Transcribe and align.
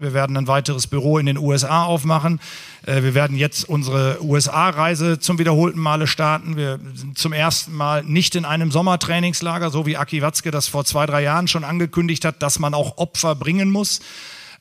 Wir 0.00 0.14
werden 0.14 0.34
ein 0.38 0.46
weiteres 0.46 0.86
Büro 0.86 1.18
in 1.18 1.26
den 1.26 1.36
USA 1.36 1.84
aufmachen. 1.84 2.40
Äh, 2.86 3.02
wir 3.02 3.14
werden 3.14 3.36
jetzt 3.36 3.68
unsere 3.68 4.24
USA-Reise 4.24 5.20
zum 5.20 5.38
wiederholten 5.38 5.78
Male 5.78 6.06
starten. 6.06 6.56
Wir 6.56 6.80
sind 6.94 7.18
zum 7.18 7.34
ersten 7.34 7.74
Mal 7.74 8.02
nicht 8.02 8.34
in 8.34 8.46
einem 8.46 8.70
Sommertrainingslager, 8.70 9.68
so 9.68 9.84
wie 9.84 9.98
Aki 9.98 10.22
Watzke 10.22 10.50
das 10.50 10.68
vor 10.68 10.86
zwei, 10.86 11.04
drei 11.04 11.22
Jahren 11.22 11.48
schon 11.48 11.64
angekündigt 11.64 12.24
hat, 12.24 12.42
dass 12.42 12.58
man 12.58 12.72
auch 12.72 12.96
Opfer 12.96 13.34
bringen 13.34 13.70
muss. 13.70 14.00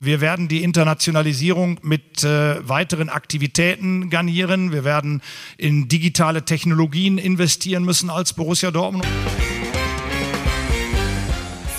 Wir 0.01 0.19
werden 0.19 0.49
die 0.49 0.61
Internationalisierung 0.61 1.79
mit 1.83 2.21
äh, 2.25 2.67
weiteren 2.67 3.07
Aktivitäten 3.07 4.09
garnieren. 4.09 4.73
Wir 4.73 4.83
werden 4.83 5.21
in 5.57 5.87
digitale 5.87 6.43
Technologien 6.43 7.17
investieren 7.17 7.85
müssen 7.85 8.09
als 8.09 8.33
Borussia 8.33 8.71
Dortmund. 8.71 9.07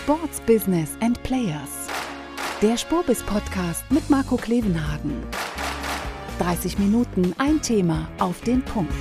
Sports 0.02 0.40
Business 0.46 0.90
and 1.00 1.22
Players 1.22 1.79
der 2.62 2.76
Spurbis 2.76 3.22
Podcast 3.22 3.90
mit 3.90 4.10
Marco 4.10 4.36
Klevenhagen. 4.36 5.14
30 6.40 6.78
Minuten, 6.78 7.34
ein 7.38 7.62
Thema 7.62 8.06
auf 8.18 8.42
den 8.42 8.60
Punkt. 8.62 8.92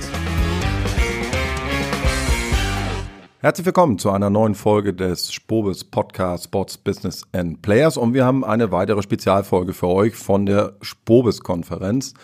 Herzlich 3.40 3.66
willkommen 3.66 3.98
zu 3.98 4.10
einer 4.10 4.30
neuen 4.30 4.54
Folge 4.54 4.94
des 4.94 5.30
Spobis 5.30 5.84
Podcast 5.84 6.44
Sports 6.44 6.78
Business 6.78 7.22
and 7.32 7.60
Players 7.60 7.98
und 7.98 8.14
wir 8.14 8.24
haben 8.24 8.46
eine 8.46 8.72
weitere 8.72 9.02
Spezialfolge 9.02 9.74
für 9.74 9.88
euch 9.88 10.14
von 10.14 10.46
der 10.46 10.76
Spobis 10.80 11.40
Konferenz. 11.40 12.14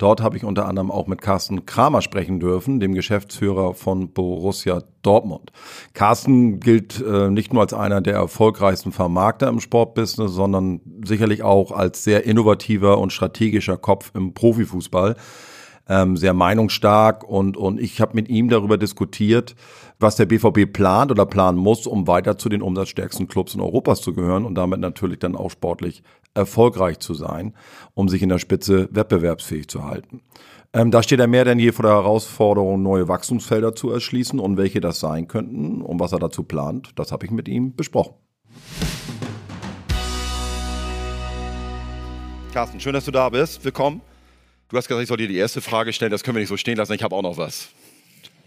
Dort 0.00 0.22
habe 0.22 0.38
ich 0.38 0.44
unter 0.44 0.66
anderem 0.66 0.90
auch 0.90 1.06
mit 1.06 1.20
Carsten 1.20 1.66
Kramer 1.66 2.00
sprechen 2.00 2.40
dürfen, 2.40 2.80
dem 2.80 2.94
Geschäftsführer 2.94 3.74
von 3.74 4.14
Borussia 4.14 4.82
Dortmund. 5.02 5.52
Carsten 5.92 6.58
gilt 6.58 7.04
äh, 7.06 7.28
nicht 7.28 7.52
nur 7.52 7.60
als 7.60 7.74
einer 7.74 8.00
der 8.00 8.14
erfolgreichsten 8.14 8.92
Vermarkter 8.92 9.48
im 9.48 9.60
Sportbusiness, 9.60 10.32
sondern 10.32 10.80
sicherlich 11.04 11.42
auch 11.42 11.70
als 11.70 12.02
sehr 12.02 12.24
innovativer 12.24 12.96
und 12.96 13.12
strategischer 13.12 13.76
Kopf 13.76 14.12
im 14.14 14.32
Profifußball. 14.32 15.16
Ähm, 15.86 16.16
sehr 16.16 16.32
meinungsstark 16.32 17.22
und, 17.22 17.58
und 17.58 17.78
ich 17.78 18.00
habe 18.00 18.14
mit 18.14 18.30
ihm 18.30 18.48
darüber 18.48 18.78
diskutiert, 18.78 19.54
was 19.98 20.16
der 20.16 20.24
BVB 20.24 20.72
plant 20.72 21.10
oder 21.10 21.26
planen 21.26 21.58
muss, 21.58 21.86
um 21.86 22.06
weiter 22.06 22.38
zu 22.38 22.48
den 22.48 22.62
umsatzstärksten 22.62 23.28
Clubs 23.28 23.54
in 23.54 23.60
Europas 23.60 24.00
zu 24.00 24.14
gehören 24.14 24.46
und 24.46 24.54
damit 24.54 24.80
natürlich 24.80 25.18
dann 25.18 25.36
auch 25.36 25.50
sportlich 25.50 26.02
erfolgreich 26.34 26.98
zu 26.98 27.14
sein, 27.14 27.54
um 27.94 28.08
sich 28.08 28.22
in 28.22 28.28
der 28.28 28.38
Spitze 28.38 28.88
wettbewerbsfähig 28.92 29.68
zu 29.68 29.84
halten. 29.84 30.22
Ähm, 30.72 30.90
da 30.90 31.02
steht 31.02 31.18
er 31.18 31.26
mehr 31.26 31.44
denn 31.44 31.58
je 31.58 31.72
vor 31.72 31.82
der 31.82 31.94
Herausforderung, 31.94 32.82
neue 32.82 33.08
Wachstumsfelder 33.08 33.74
zu 33.74 33.90
erschließen 33.90 34.38
und 34.38 34.56
welche 34.56 34.80
das 34.80 35.00
sein 35.00 35.26
könnten 35.26 35.82
und 35.82 35.98
was 35.98 36.12
er 36.12 36.20
dazu 36.20 36.44
plant. 36.44 36.90
Das 36.94 37.10
habe 37.10 37.26
ich 37.26 37.32
mit 37.32 37.48
ihm 37.48 37.74
besprochen. 37.74 38.14
Carsten, 42.52 42.80
schön, 42.80 42.92
dass 42.92 43.04
du 43.04 43.10
da 43.10 43.28
bist. 43.28 43.64
Willkommen. 43.64 44.00
Du 44.68 44.76
hast 44.76 44.86
gesagt, 44.86 45.02
ich 45.02 45.08
soll 45.08 45.16
dir 45.16 45.28
die 45.28 45.36
erste 45.36 45.60
Frage 45.60 45.92
stellen. 45.92 46.12
Das 46.12 46.22
können 46.22 46.36
wir 46.36 46.40
nicht 46.40 46.48
so 46.48 46.56
stehen 46.56 46.76
lassen. 46.76 46.92
Ich 46.92 47.02
habe 47.02 47.14
auch 47.16 47.22
noch 47.22 47.36
was. 47.36 47.70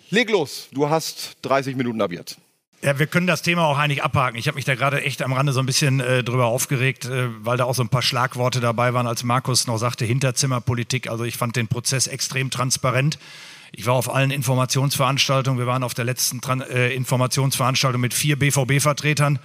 Leg 0.10 0.30
los. 0.30 0.70
Du 0.72 0.90
hast 0.90 1.38
30 1.42 1.76
Minuten 1.76 2.02
ab 2.02 2.12
jetzt. 2.12 2.38
Ja, 2.84 3.00
wir 3.00 3.08
können 3.08 3.28
das 3.28 3.42
Thema 3.42 3.64
auch 3.66 3.78
eigentlich 3.78 4.04
abhaken. 4.04 4.38
Ich 4.38 4.48
habe 4.50 4.56
mich 4.56 4.66
da 4.66 4.76
gerade 4.76 5.02
echt 5.02 5.22
am 5.22 5.32
Rande 5.32 5.54
so 5.54 5.62
ein 5.62 5.66
bisschen 5.66 6.02
äh, 6.02 6.22
drüber 6.22 6.48
aufgeregt, 6.48 7.06
äh, 7.06 7.30
weil 7.40 7.56
da 7.56 7.64
auch 7.64 7.76
so 7.76 7.82
ein 7.82 7.88
paar 7.88 8.02
Schlagworte 8.02 8.60
dabei 8.60 8.94
waren, 8.94 9.08
als 9.08 9.24
Markus 9.24 9.68
noch 9.68 9.78
sagte, 9.78 10.04
Hinterzimmerpolitik. 10.04 11.10
Also 11.10 11.24
ich 11.24 11.38
fand 11.38 11.56
den 11.56 11.70
Prozess 11.70 12.08
extrem 12.08 12.50
transparent. 12.50 13.20
Ich 13.72 13.86
war 13.86 13.94
auf 13.94 14.14
allen 14.14 14.32
Informationsveranstaltungen. 14.32 15.58
Wir 15.58 15.66
waren 15.66 15.82
auf 15.82 15.94
der 15.94 16.04
letzten 16.04 16.42
Tran 16.42 16.60
äh, 16.60 16.90
Informationsveranstaltung 16.90 18.02
mit 18.02 18.14
vier 18.14 18.38
BVB-Vertretern. 18.38 19.40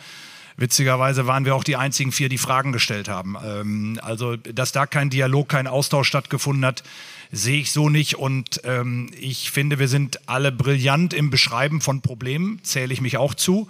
Witzigerweise 0.59 1.29
waren 1.29 1.45
wir 1.45 1.55
auch 1.55 1.63
die 1.63 1.77
einzigen 1.77 2.11
vier, 2.11 2.29
die 2.29 2.37
Fragen 2.37 2.73
gestellt 2.73 3.09
haben. 3.09 3.37
Ähm, 3.43 4.01
also, 4.03 4.37
dass 4.37 4.73
da 4.73 4.87
kein 4.87 5.09
Dialog, 5.09 5.49
kein 5.49 5.69
Austausch 5.69 6.09
stattgefunden 6.09 6.67
hat, 6.67 6.83
sehe 7.31 7.61
ich 7.61 7.71
so 7.71 7.89
nicht. 7.89 8.17
Und 8.17 8.61
ähm, 8.65 9.11
ich 9.19 9.53
finde, 9.53 9.79
wir 9.79 9.87
sind 9.87 10.29
alle 10.29 10.51
brillant 10.51 11.15
im 11.15 11.31
Beschreiben 11.31 11.81
von 11.81 12.03
Problemen, 12.03 12.59
zähle 12.65 12.93
ich 12.93 13.01
mich 13.01 13.19
auch 13.19 13.35
zu. 13.35 13.69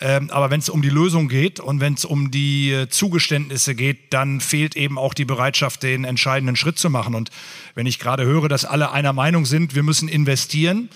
Ähm, 0.00 0.28
aber 0.30 0.50
wenn 0.50 0.58
es 0.58 0.68
um 0.68 0.82
die 0.82 0.90
Lösung 0.90 1.28
geht 1.28 1.60
und 1.60 1.78
wenn 1.78 1.94
es 1.94 2.04
um 2.04 2.32
die 2.32 2.72
äh, 2.72 2.88
Zugeständnisse 2.88 3.76
geht, 3.76 4.12
dann 4.12 4.40
fehlt 4.40 4.74
eben 4.76 4.98
auch 4.98 5.14
die 5.14 5.24
Bereitschaft, 5.24 5.84
den 5.84 6.04
entscheidenden 6.04 6.56
Schritt 6.56 6.80
zu 6.80 6.90
machen. 6.90 7.14
Und 7.14 7.30
wenn 7.76 7.86
ich 7.86 8.00
gerade 8.00 8.24
höre, 8.24 8.48
dass 8.48 8.64
alle 8.64 8.90
einer 8.90 9.12
Meinung 9.12 9.46
sind, 9.46 9.76
wir 9.76 9.84
müssen 9.84 10.08
investieren, 10.08 10.88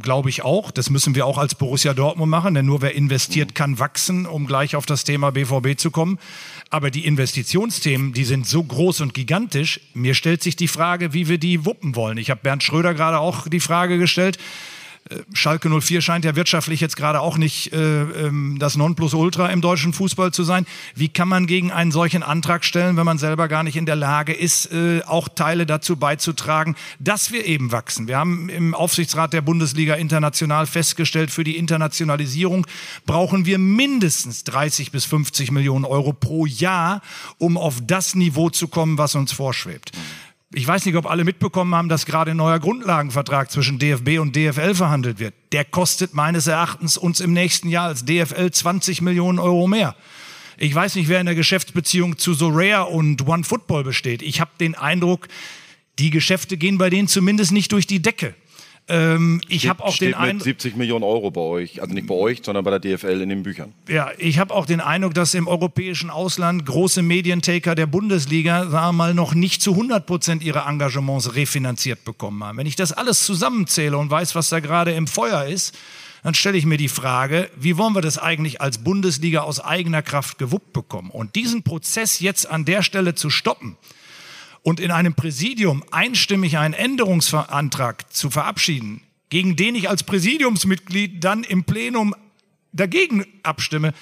glaube 0.00 0.30
ich 0.30 0.42
auch. 0.42 0.70
Das 0.70 0.90
müssen 0.90 1.14
wir 1.14 1.26
auch 1.26 1.38
als 1.38 1.54
Borussia 1.54 1.94
Dortmund 1.94 2.30
machen, 2.30 2.54
denn 2.54 2.66
nur 2.66 2.82
wer 2.82 2.94
investiert, 2.94 3.54
kann 3.54 3.78
wachsen, 3.78 4.26
um 4.26 4.46
gleich 4.46 4.76
auf 4.76 4.86
das 4.86 5.04
Thema 5.04 5.30
BVB 5.30 5.78
zu 5.78 5.90
kommen. 5.90 6.18
Aber 6.70 6.90
die 6.90 7.06
Investitionsthemen, 7.06 8.12
die 8.12 8.24
sind 8.24 8.46
so 8.46 8.62
groß 8.62 9.00
und 9.00 9.14
gigantisch. 9.14 9.80
Mir 9.94 10.14
stellt 10.14 10.42
sich 10.42 10.56
die 10.56 10.68
Frage, 10.68 11.14
wie 11.14 11.28
wir 11.28 11.38
die 11.38 11.64
wuppen 11.64 11.96
wollen. 11.96 12.18
Ich 12.18 12.30
habe 12.30 12.40
Bernd 12.42 12.62
Schröder 12.62 12.94
gerade 12.94 13.18
auch 13.18 13.48
die 13.48 13.60
Frage 13.60 13.98
gestellt. 13.98 14.38
Schalke 15.32 15.68
04 15.68 16.00
scheint 16.00 16.24
ja 16.24 16.36
wirtschaftlich 16.36 16.80
jetzt 16.80 16.96
gerade 16.96 17.20
auch 17.20 17.38
nicht 17.38 17.72
äh, 17.72 18.02
ähm, 18.02 18.56
das 18.58 18.76
Nonplusultra 18.76 19.48
im 19.48 19.60
deutschen 19.60 19.92
Fußball 19.92 20.32
zu 20.32 20.44
sein. 20.44 20.66
Wie 20.94 21.08
kann 21.08 21.28
man 21.28 21.46
gegen 21.46 21.72
einen 21.72 21.92
solchen 21.92 22.22
Antrag 22.22 22.64
stellen, 22.64 22.96
wenn 22.96 23.06
man 23.06 23.18
selber 23.18 23.48
gar 23.48 23.62
nicht 23.62 23.76
in 23.76 23.86
der 23.86 23.96
Lage 23.96 24.32
ist, 24.32 24.72
äh, 24.72 25.02
auch 25.06 25.28
Teile 25.28 25.66
dazu 25.66 25.96
beizutragen, 25.96 26.76
dass 26.98 27.32
wir 27.32 27.46
eben 27.46 27.72
wachsen? 27.72 28.08
Wir 28.08 28.18
haben 28.18 28.48
im 28.48 28.74
Aufsichtsrat 28.74 29.32
der 29.32 29.42
Bundesliga 29.42 29.94
international 29.94 30.66
festgestellt, 30.66 31.30
für 31.30 31.44
die 31.44 31.56
Internationalisierung 31.56 32.66
brauchen 33.06 33.46
wir 33.46 33.58
mindestens 33.58 34.44
30 34.44 34.92
bis 34.92 35.04
50 35.04 35.50
Millionen 35.50 35.84
Euro 35.84 36.12
pro 36.12 36.46
Jahr, 36.46 37.02
um 37.38 37.56
auf 37.56 37.80
das 37.86 38.14
Niveau 38.14 38.50
zu 38.50 38.68
kommen, 38.68 38.98
was 38.98 39.14
uns 39.14 39.32
vorschwebt. 39.32 39.92
Ich 40.54 40.66
weiß 40.66 40.86
nicht, 40.86 40.94
ob 40.96 41.04
alle 41.04 41.24
mitbekommen 41.24 41.74
haben, 41.74 41.90
dass 41.90 42.06
gerade 42.06 42.30
ein 42.30 42.38
neuer 42.38 42.58
Grundlagenvertrag 42.58 43.50
zwischen 43.50 43.78
DFB 43.78 44.18
und 44.18 44.34
DFL 44.34 44.74
verhandelt 44.74 45.18
wird. 45.18 45.34
Der 45.52 45.62
kostet 45.62 46.14
meines 46.14 46.46
Erachtens 46.46 46.96
uns 46.96 47.20
im 47.20 47.34
nächsten 47.34 47.68
Jahr 47.68 47.88
als 47.88 48.06
DFL 48.06 48.50
20 48.50 49.02
Millionen 49.02 49.38
Euro 49.38 49.66
mehr. 49.66 49.94
Ich 50.56 50.74
weiß 50.74 50.94
nicht, 50.94 51.08
wer 51.08 51.20
in 51.20 51.26
der 51.26 51.34
Geschäftsbeziehung 51.34 52.16
zu 52.16 52.32
Soraya 52.32 52.80
und 52.80 53.28
One 53.28 53.44
Football 53.44 53.84
besteht. 53.84 54.22
Ich 54.22 54.40
habe 54.40 54.50
den 54.58 54.74
Eindruck, 54.74 55.28
die 55.98 56.08
Geschäfte 56.08 56.56
gehen 56.56 56.78
bei 56.78 56.88
denen 56.88 57.08
zumindest 57.08 57.52
nicht 57.52 57.70
durch 57.72 57.86
die 57.86 58.00
Decke. 58.00 58.34
Ähm, 58.88 59.40
ich 59.48 59.68
habe 59.68 59.84
auch 59.84 59.96
den 59.96 60.14
Eindruck. 60.14 60.44
70 60.44 60.76
Millionen 60.76 61.04
Euro 61.04 61.30
bei 61.30 61.40
euch, 61.40 61.82
also 61.82 61.92
nicht 61.92 62.06
bei 62.06 62.14
euch, 62.14 62.40
sondern 62.42 62.64
bei 62.64 62.76
der 62.76 62.80
DFL 62.80 63.20
in 63.20 63.28
den 63.28 63.42
Büchern. 63.42 63.74
Ja, 63.88 64.10
ich 64.16 64.38
habe 64.38 64.54
auch 64.54 64.64
den 64.64 64.80
Eindruck, 64.80 65.14
dass 65.14 65.34
im 65.34 65.46
europäischen 65.46 66.08
Ausland 66.08 66.64
große 66.64 67.02
Medientaker 67.02 67.74
der 67.74 67.86
Bundesliga, 67.86 68.68
sagen 68.70 68.72
wir 68.72 68.92
mal, 68.92 69.14
noch 69.14 69.34
nicht 69.34 69.60
zu 69.60 69.72
100 69.72 70.06
Prozent 70.06 70.42
ihre 70.42 70.60
Engagements 70.60 71.34
refinanziert 71.34 72.04
bekommen 72.04 72.42
haben. 72.42 72.56
Wenn 72.56 72.66
ich 72.66 72.76
das 72.76 72.92
alles 72.92 73.24
zusammenzähle 73.24 73.98
und 73.98 74.10
weiß, 74.10 74.34
was 74.34 74.48
da 74.48 74.60
gerade 74.60 74.92
im 74.92 75.06
Feuer 75.06 75.44
ist, 75.44 75.76
dann 76.22 76.34
stelle 76.34 76.58
ich 76.58 76.66
mir 76.66 76.78
die 76.78 76.88
Frage, 76.88 77.50
wie 77.56 77.76
wollen 77.76 77.94
wir 77.94 78.02
das 78.02 78.18
eigentlich 78.18 78.60
als 78.60 78.78
Bundesliga 78.78 79.40
aus 79.42 79.60
eigener 79.60 80.02
Kraft 80.02 80.38
gewuppt 80.38 80.72
bekommen? 80.72 81.10
Und 81.10 81.36
diesen 81.36 81.62
Prozess 81.62 82.20
jetzt 82.20 82.50
an 82.50 82.64
der 82.64 82.82
Stelle 82.82 83.14
zu 83.14 83.30
stoppen, 83.30 83.76
und 84.68 84.80
in 84.80 84.90
einem 84.90 85.14
Präsidium 85.14 85.82
einstimmig 85.92 86.58
einen 86.58 86.74
Änderungsantrag 86.74 88.12
zu 88.12 88.28
verabschieden, 88.28 89.00
gegen 89.30 89.56
den 89.56 89.74
ich 89.74 89.88
als 89.88 90.02
Präsidiumsmitglied 90.02 91.24
dann 91.24 91.42
im 91.42 91.64
Plenum 91.64 92.14
dagegen 92.74 93.24
abstimme, 93.42 93.94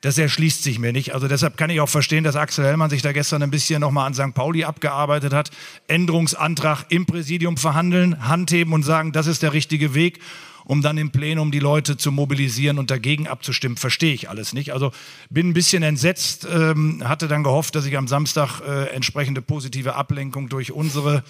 das 0.00 0.16
erschließt 0.16 0.62
sich 0.62 0.78
mir 0.78 0.94
nicht. 0.94 1.12
Also 1.12 1.28
deshalb 1.28 1.58
kann 1.58 1.68
ich 1.68 1.80
auch 1.80 1.90
verstehen, 1.90 2.24
dass 2.24 2.36
Axel 2.36 2.64
Hellmann 2.64 2.88
sich 2.88 3.02
da 3.02 3.12
gestern 3.12 3.42
ein 3.42 3.50
bisschen 3.50 3.82
nochmal 3.82 4.06
an 4.06 4.14
St. 4.14 4.32
Pauli 4.32 4.64
abgearbeitet 4.64 5.34
hat. 5.34 5.50
Änderungsantrag 5.88 6.86
im 6.88 7.04
Präsidium 7.04 7.58
verhandeln, 7.58 8.26
handheben 8.26 8.72
und 8.72 8.84
sagen, 8.84 9.12
das 9.12 9.26
ist 9.26 9.42
der 9.42 9.52
richtige 9.52 9.92
Weg 9.92 10.20
um 10.68 10.82
dann 10.82 10.98
im 10.98 11.10
Plenum 11.10 11.50
die 11.50 11.58
Leute 11.58 11.96
zu 11.96 12.12
mobilisieren 12.12 12.78
und 12.78 12.90
dagegen 12.90 13.26
abzustimmen, 13.26 13.78
verstehe 13.78 14.12
ich 14.12 14.28
alles 14.28 14.52
nicht. 14.52 14.72
Also 14.72 14.92
bin 15.30 15.48
ein 15.48 15.54
bisschen 15.54 15.82
entsetzt, 15.82 16.46
ähm, 16.48 17.02
hatte 17.08 17.26
dann 17.26 17.42
gehofft, 17.42 17.74
dass 17.74 17.86
ich 17.86 17.96
am 17.96 18.06
Samstag 18.06 18.60
äh, 18.60 18.90
entsprechende 18.90 19.40
positive 19.40 19.94
Ablenkung 19.94 20.50
durch 20.50 20.70
unsere 20.70 21.24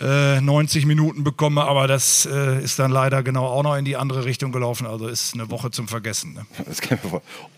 äh, 0.00 0.40
90 0.40 0.84
Minuten 0.84 1.22
bekomme, 1.22 1.62
aber 1.62 1.86
das 1.86 2.26
äh, 2.26 2.60
ist 2.60 2.80
dann 2.80 2.90
leider 2.90 3.22
genau 3.22 3.46
auch 3.46 3.62
noch 3.62 3.76
in 3.76 3.84
die 3.84 3.96
andere 3.96 4.24
Richtung 4.24 4.50
gelaufen. 4.50 4.84
Also 4.84 5.06
ist 5.06 5.34
eine 5.34 5.48
Woche 5.50 5.70
zum 5.70 5.86
Vergessen. 5.86 6.34
Ne? 6.34 6.46
Das 6.66 6.80
kann 6.80 6.98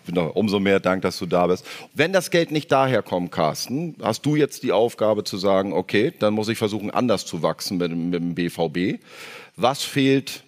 ich 0.07 0.19
Umso 0.35 0.61
mehr 0.61 0.79
Dank, 0.79 1.03
dass 1.03 1.19
du 1.19 1.25
da 1.25 1.47
bist. 1.47 1.65
Wenn 1.95 2.13
das 2.13 2.31
Geld 2.31 2.51
nicht 2.51 2.71
daher 2.71 3.03
kommt, 3.03 3.33
Carsten, 3.33 3.95
hast 4.03 4.27
du 4.27 4.37
jetzt 4.37 4.63
die 4.63 4.73
Aufgabe 4.73 5.25
zu 5.25 5.39
sagen, 5.39 5.73
okay, 5.73 6.13
dann 6.19 6.35
muss 6.35 6.49
ich 6.49 6.59
versuchen, 6.59 6.91
anders 6.91 7.25
zu 7.25 7.43
wachsen 7.43 7.79
mit, 7.79 7.97
mit 7.97 8.15
dem 8.15 8.35
BVB. 8.35 9.03
Was 9.57 9.83
fehlt 9.83 10.43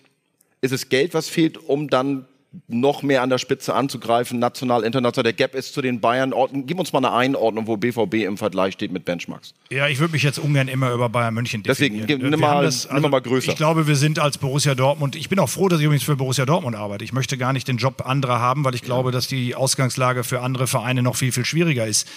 ist 0.65 0.73
es 0.73 0.89
Geld, 0.89 1.15
was 1.15 1.29
fehlt, 1.29 1.59
um 1.59 1.89
dann 1.89 2.27
noch 2.69 3.03
mehr 3.03 3.23
an 3.23 3.31
der 3.31 3.39
Spitze 3.39 3.75
anzugreifen, 3.75 4.39
national, 4.39 4.85
international. 4.85 5.25
Der 5.25 5.33
Gap 5.33 5.55
ist 5.55 5.75
zu 5.75 5.83
den 5.83 6.01
Bayern. 6.01 6.33
Orten. 6.33 6.67
Gib 6.67 6.79
uns 6.79 6.93
mal 6.93 6.99
eine 6.99 7.13
Einordnung, 7.13 7.67
wo 7.67 7.77
BVB 7.77 8.15
im 8.27 8.39
Vergleich 8.39 8.75
steht 8.75 8.93
mit 8.93 9.05
Benchmarks. 9.05 9.55
Ja, 9.71 9.89
ich 9.89 9.99
würde 9.99 10.13
mich 10.13 10.23
jetzt 10.23 10.39
ungern 10.39 10.69
immer 10.69 10.93
über 10.93 11.09
Bayern 11.09 11.35
München 11.35 11.63
definieren. 11.63 12.07
Deswegen, 12.07 12.31
nimm 12.31 12.41
mal, 12.41 12.63
das, 12.65 12.87
also, 12.87 13.09
mal 13.09 13.21
größer. 13.21 13.51
Ich 13.51 13.57
glaube, 13.57 13.87
wir 13.87 13.97
sind 13.97 14.19
als 14.19 14.39
Borussia 14.39 14.75
Dortmund, 14.75 15.17
ich 15.17 15.29
bin 15.29 15.39
auch 15.39 15.49
froh, 15.49 15.69
dass 15.69 15.81
ich 15.81 15.85
übrigens 15.85 16.05
für 16.05 16.17
Borussia 16.17 16.47
Dortmund 16.47 16.77
arbeite. 16.77 17.05
Ich 17.05 17.13
möchte 17.13 17.37
gar 17.37 17.53
nicht 17.53 17.69
den 17.69 17.77
Job 17.77 18.07
anderer 18.07 18.39
haben, 18.39 18.65
weil 18.65 18.75
ich 18.75 18.83
glaube, 18.83 19.11
dass 19.11 19.27
die 19.27 19.55
Ausgangslage 19.55 20.25
für 20.25 20.41
andere 20.41 20.67
Vereine 20.67 21.03
noch 21.03 21.17
viel, 21.17 21.33
viel 21.33 21.45
schwieriger 21.45 21.87
ist. 21.87 22.09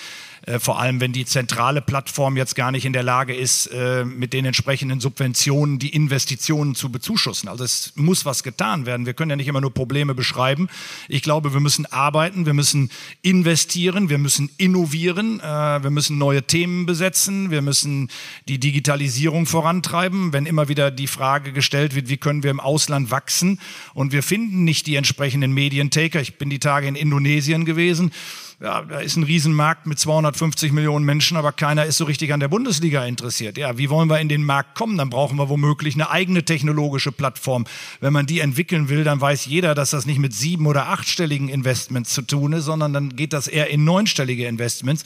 Äh, 0.46 0.60
vor 0.60 0.80
allem, 0.80 1.00
wenn 1.00 1.14
die 1.14 1.26
zentrale 1.26 1.82
Plattform 1.82 2.38
jetzt 2.38 2.56
gar 2.56 2.72
nicht 2.72 2.86
in 2.86 2.94
der 2.94 3.04
Lage 3.04 3.36
ist, 3.36 3.68
äh, 3.68 4.06
mit 4.06 4.34
den 4.34 4.46
entsprechenden 4.46 5.00
Subventionen 5.00 5.80
die 5.80 5.90
Investitionen 5.90 6.76
zu 6.76 6.92
bezuschussen. 6.92 7.50
Also 7.50 7.64
es 7.64 7.94
muss 7.96 8.26
was 8.26 8.44
getan 8.44 8.86
werden. 8.86 9.06
Wir 9.06 9.14
können 9.14 9.30
ja 9.30 9.36
nicht 9.36 9.48
immer 9.48 9.62
nur 9.62 9.74
Probleme 9.74 10.16
beschreiben. 10.16 10.70
Ich 11.08 11.22
glaube, 11.22 11.54
wir 11.54 11.60
müssen 11.60 11.86
arbeiten, 11.86 12.46
wir 12.46 12.54
müssen 12.54 12.90
investieren, 13.22 14.10
wir 14.10 14.18
müssen 14.18 14.50
innovieren, 14.58 15.40
äh, 15.40 15.44
wir 15.84 15.90
müssen 15.90 16.18
neue 16.18 16.44
Themen 16.44 16.86
besetzen, 16.86 17.52
wir 17.52 17.62
müssen 17.62 18.10
die 18.48 18.60
Digitalisierung 18.60 19.46
vorantreiben. 19.46 20.34
Wenn 20.34 20.46
immer 20.46 20.68
wieder 20.68 20.92
die 20.92 21.08
Frage 21.08 21.52
gestellt 21.52 21.96
wird, 21.96 22.10
wie 22.10 22.18
können 22.18 22.44
wir 22.44 22.52
im 22.52 22.60
Ausland 22.60 23.12
wachsen 23.12 23.60
und 23.94 24.12
wir 24.12 24.24
finden 24.24 24.64
nicht 24.64 24.88
die 24.88 24.96
entsprechenden 24.96 25.54
Medientaker. 25.54 26.22
Ich 26.22 26.38
bin 26.38 26.50
die 26.50 26.60
Tage 26.60 26.88
in 26.88 26.96
Indonesien 26.96 27.66
gewesen 27.66 28.12
ja, 28.60 28.82
da 28.82 29.00
ist 29.02 29.16
ein 29.18 29.24
Riesenmarkt 29.24 29.86
mit 29.86 30.00
250 30.00 30.72
Millionen 30.72 31.06
Menschen, 31.06 31.38
aber 31.38 31.52
keiner 31.52 31.86
ist 31.86 31.98
so 31.98 32.06
richtig 32.06 32.34
an 32.34 32.40
der 32.40 32.48
Bundesliga 32.48 33.06
interessiert. 33.06 33.56
Ja, 33.56 33.78
wie 33.78 33.92
wollen 33.92 34.10
wir 34.10 34.20
in 34.20 34.30
den 34.30 34.44
Markt 34.44 34.74
kommen? 34.74 34.98
Dann 34.98 35.12
brauchen 35.12 35.38
wir 35.38 35.48
womöglich 35.48 35.94
eine 35.94 36.10
eigene 36.10 36.44
technologische 36.44 37.12
Plattform. 37.12 37.66
Wenn 38.00 38.14
man 38.14 38.26
die 38.26 38.40
entwickeln 38.40 38.90
will, 38.90 39.04
dann 39.04 39.22
weiß 39.22 39.46
jeder, 39.46 39.76
dass 39.76 39.92
das 39.92 40.08
nicht 40.08 40.18
mit 40.18 40.34
sieben- 40.34 40.66
oder 40.66 40.88
achtstelligen 40.88 41.50
Investments 41.50 42.16
zu 42.16 42.24
tun 42.24 42.54
ist, 42.54 42.66
sondern 42.66 42.94
dann 42.94 43.16
geht 43.16 43.32
das 43.32 43.48
eher 43.48 43.70
in 43.70 43.84
neunstellige 43.84 44.48
Investments. 44.48 45.04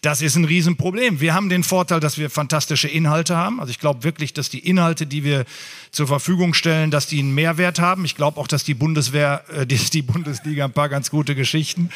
Das 0.00 0.22
ist 0.22 0.36
ein 0.36 0.44
Riesenproblem. 0.44 1.20
Wir 1.20 1.34
haben 1.34 1.48
den 1.48 1.64
Vorteil, 1.64 1.98
dass 1.98 2.18
wir 2.18 2.30
fantastische 2.30 2.86
Inhalte 2.86 3.36
haben. 3.36 3.58
Also 3.58 3.72
ich 3.72 3.80
glaube 3.80 4.04
wirklich, 4.04 4.32
dass 4.32 4.48
die 4.48 4.60
Inhalte, 4.60 5.08
die 5.08 5.24
wir 5.24 5.44
zur 5.90 6.06
Verfügung 6.06 6.54
stellen, 6.54 6.92
dass 6.92 7.08
die 7.08 7.18
einen 7.18 7.34
Mehrwert 7.34 7.80
haben. 7.80 8.04
Ich 8.04 8.14
glaube 8.14 8.38
auch, 8.38 8.46
dass 8.46 8.62
die 8.62 8.74
Bundeswehr, 8.74 9.44
äh, 9.52 9.66
die, 9.66 9.76
die 9.76 10.02
Bundesliga 10.02 10.64
ein 10.64 10.72
paar 10.72 10.88
ganz 10.88 11.10
gute 11.10 11.34
Geschichten 11.34 11.90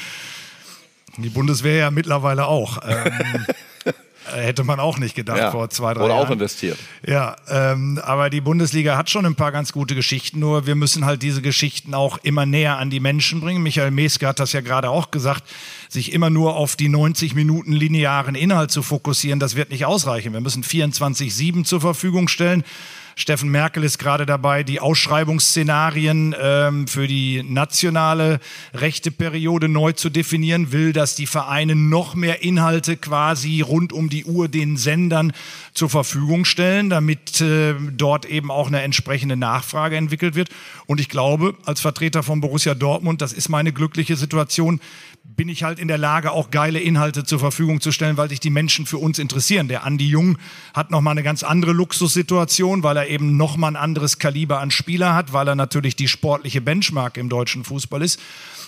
die 1.22 1.28
Bundeswehr 1.28 1.76
ja 1.76 1.90
mittlerweile 1.90 2.46
auch. 2.46 2.78
Ähm, 2.86 3.46
äh, 4.34 4.40
hätte 4.42 4.64
man 4.64 4.80
auch 4.80 4.98
nicht 4.98 5.14
gedacht 5.14 5.38
ja, 5.38 5.50
vor 5.50 5.70
zwei, 5.70 5.94
drei 5.94 6.04
oder 6.04 6.08
Jahren. 6.08 6.20
Oder 6.20 6.28
auch 6.28 6.32
investiert. 6.32 6.78
Ja, 7.06 7.36
ähm, 7.48 8.00
aber 8.02 8.30
die 8.30 8.40
Bundesliga 8.40 8.96
hat 8.96 9.08
schon 9.10 9.24
ein 9.24 9.34
paar 9.34 9.52
ganz 9.52 9.72
gute 9.72 9.94
Geschichten, 9.94 10.40
nur 10.40 10.66
wir 10.66 10.74
müssen 10.74 11.04
halt 11.04 11.22
diese 11.22 11.42
Geschichten 11.42 11.94
auch 11.94 12.18
immer 12.18 12.46
näher 12.46 12.78
an 12.78 12.90
die 12.90 13.00
Menschen 13.00 13.40
bringen. 13.40 13.62
Michael 13.62 13.90
Meske 13.90 14.26
hat 14.26 14.40
das 14.40 14.52
ja 14.52 14.60
gerade 14.60 14.90
auch 14.90 15.10
gesagt, 15.10 15.44
sich 15.88 16.12
immer 16.12 16.30
nur 16.30 16.56
auf 16.56 16.76
die 16.76 16.88
90 16.88 17.34
Minuten 17.34 17.72
linearen 17.72 18.34
Inhalt 18.34 18.70
zu 18.70 18.82
fokussieren, 18.82 19.38
das 19.38 19.54
wird 19.54 19.70
nicht 19.70 19.86
ausreichen. 19.86 20.32
Wir 20.32 20.40
müssen 20.40 20.64
24-7 20.64 21.64
zur 21.64 21.80
Verfügung 21.80 22.28
stellen. 22.28 22.64
Steffen 23.18 23.48
Merkel 23.48 23.82
ist 23.82 23.96
gerade 23.96 24.26
dabei, 24.26 24.62
die 24.62 24.78
Ausschreibungsszenarien 24.78 26.36
ähm, 26.38 26.86
für 26.86 27.06
die 27.06 27.42
nationale 27.42 28.40
rechte 28.74 29.10
Periode 29.10 29.70
neu 29.70 29.92
zu 29.92 30.10
definieren, 30.10 30.70
will, 30.70 30.92
dass 30.92 31.14
die 31.14 31.26
Vereine 31.26 31.74
noch 31.74 32.14
mehr 32.14 32.42
Inhalte 32.42 32.98
quasi 32.98 33.62
rund 33.62 33.94
um 33.94 34.10
die 34.10 34.26
Uhr 34.26 34.48
den 34.48 34.76
Sendern 34.76 35.32
zur 35.72 35.88
Verfügung 35.88 36.44
stellen, 36.44 36.90
damit 36.90 37.40
äh, 37.40 37.74
dort 37.90 38.26
eben 38.26 38.50
auch 38.50 38.66
eine 38.66 38.82
entsprechende 38.82 39.36
Nachfrage 39.36 39.96
entwickelt 39.96 40.34
wird. 40.34 40.50
Und 40.84 41.00
ich 41.00 41.08
glaube, 41.08 41.54
als 41.64 41.80
Vertreter 41.80 42.22
von 42.22 42.42
Borussia 42.42 42.74
Dortmund, 42.74 43.22
das 43.22 43.32
ist 43.32 43.48
meine 43.48 43.72
glückliche 43.72 44.16
Situation, 44.16 44.78
bin 45.34 45.48
ich 45.48 45.62
halt 45.62 45.78
in 45.78 45.88
der 45.88 45.98
Lage, 45.98 46.30
auch 46.30 46.50
geile 46.50 46.78
Inhalte 46.78 47.24
zur 47.24 47.38
Verfügung 47.38 47.80
zu 47.80 47.92
stellen, 47.92 48.16
weil 48.16 48.28
sich 48.28 48.40
die 48.40 48.50
Menschen 48.50 48.86
für 48.86 48.98
uns 48.98 49.18
interessieren. 49.18 49.68
Der 49.68 49.84
Andi 49.84 50.06
Jung 50.06 50.38
hat 50.74 50.90
nochmal 50.90 51.12
eine 51.12 51.22
ganz 51.22 51.42
andere 51.42 51.72
Luxussituation, 51.72 52.82
weil 52.82 52.96
er 52.96 53.08
eben 53.08 53.36
nochmal 53.36 53.72
ein 53.72 53.76
anderes 53.76 54.18
Kaliber 54.18 54.60
an 54.60 54.70
Spieler 54.70 55.14
hat, 55.14 55.32
weil 55.32 55.48
er 55.48 55.54
natürlich 55.54 55.96
die 55.96 56.08
sportliche 56.08 56.60
Benchmark 56.60 57.16
im 57.16 57.28
deutschen 57.28 57.64
Fußball 57.64 58.02
ist. 58.02 58.20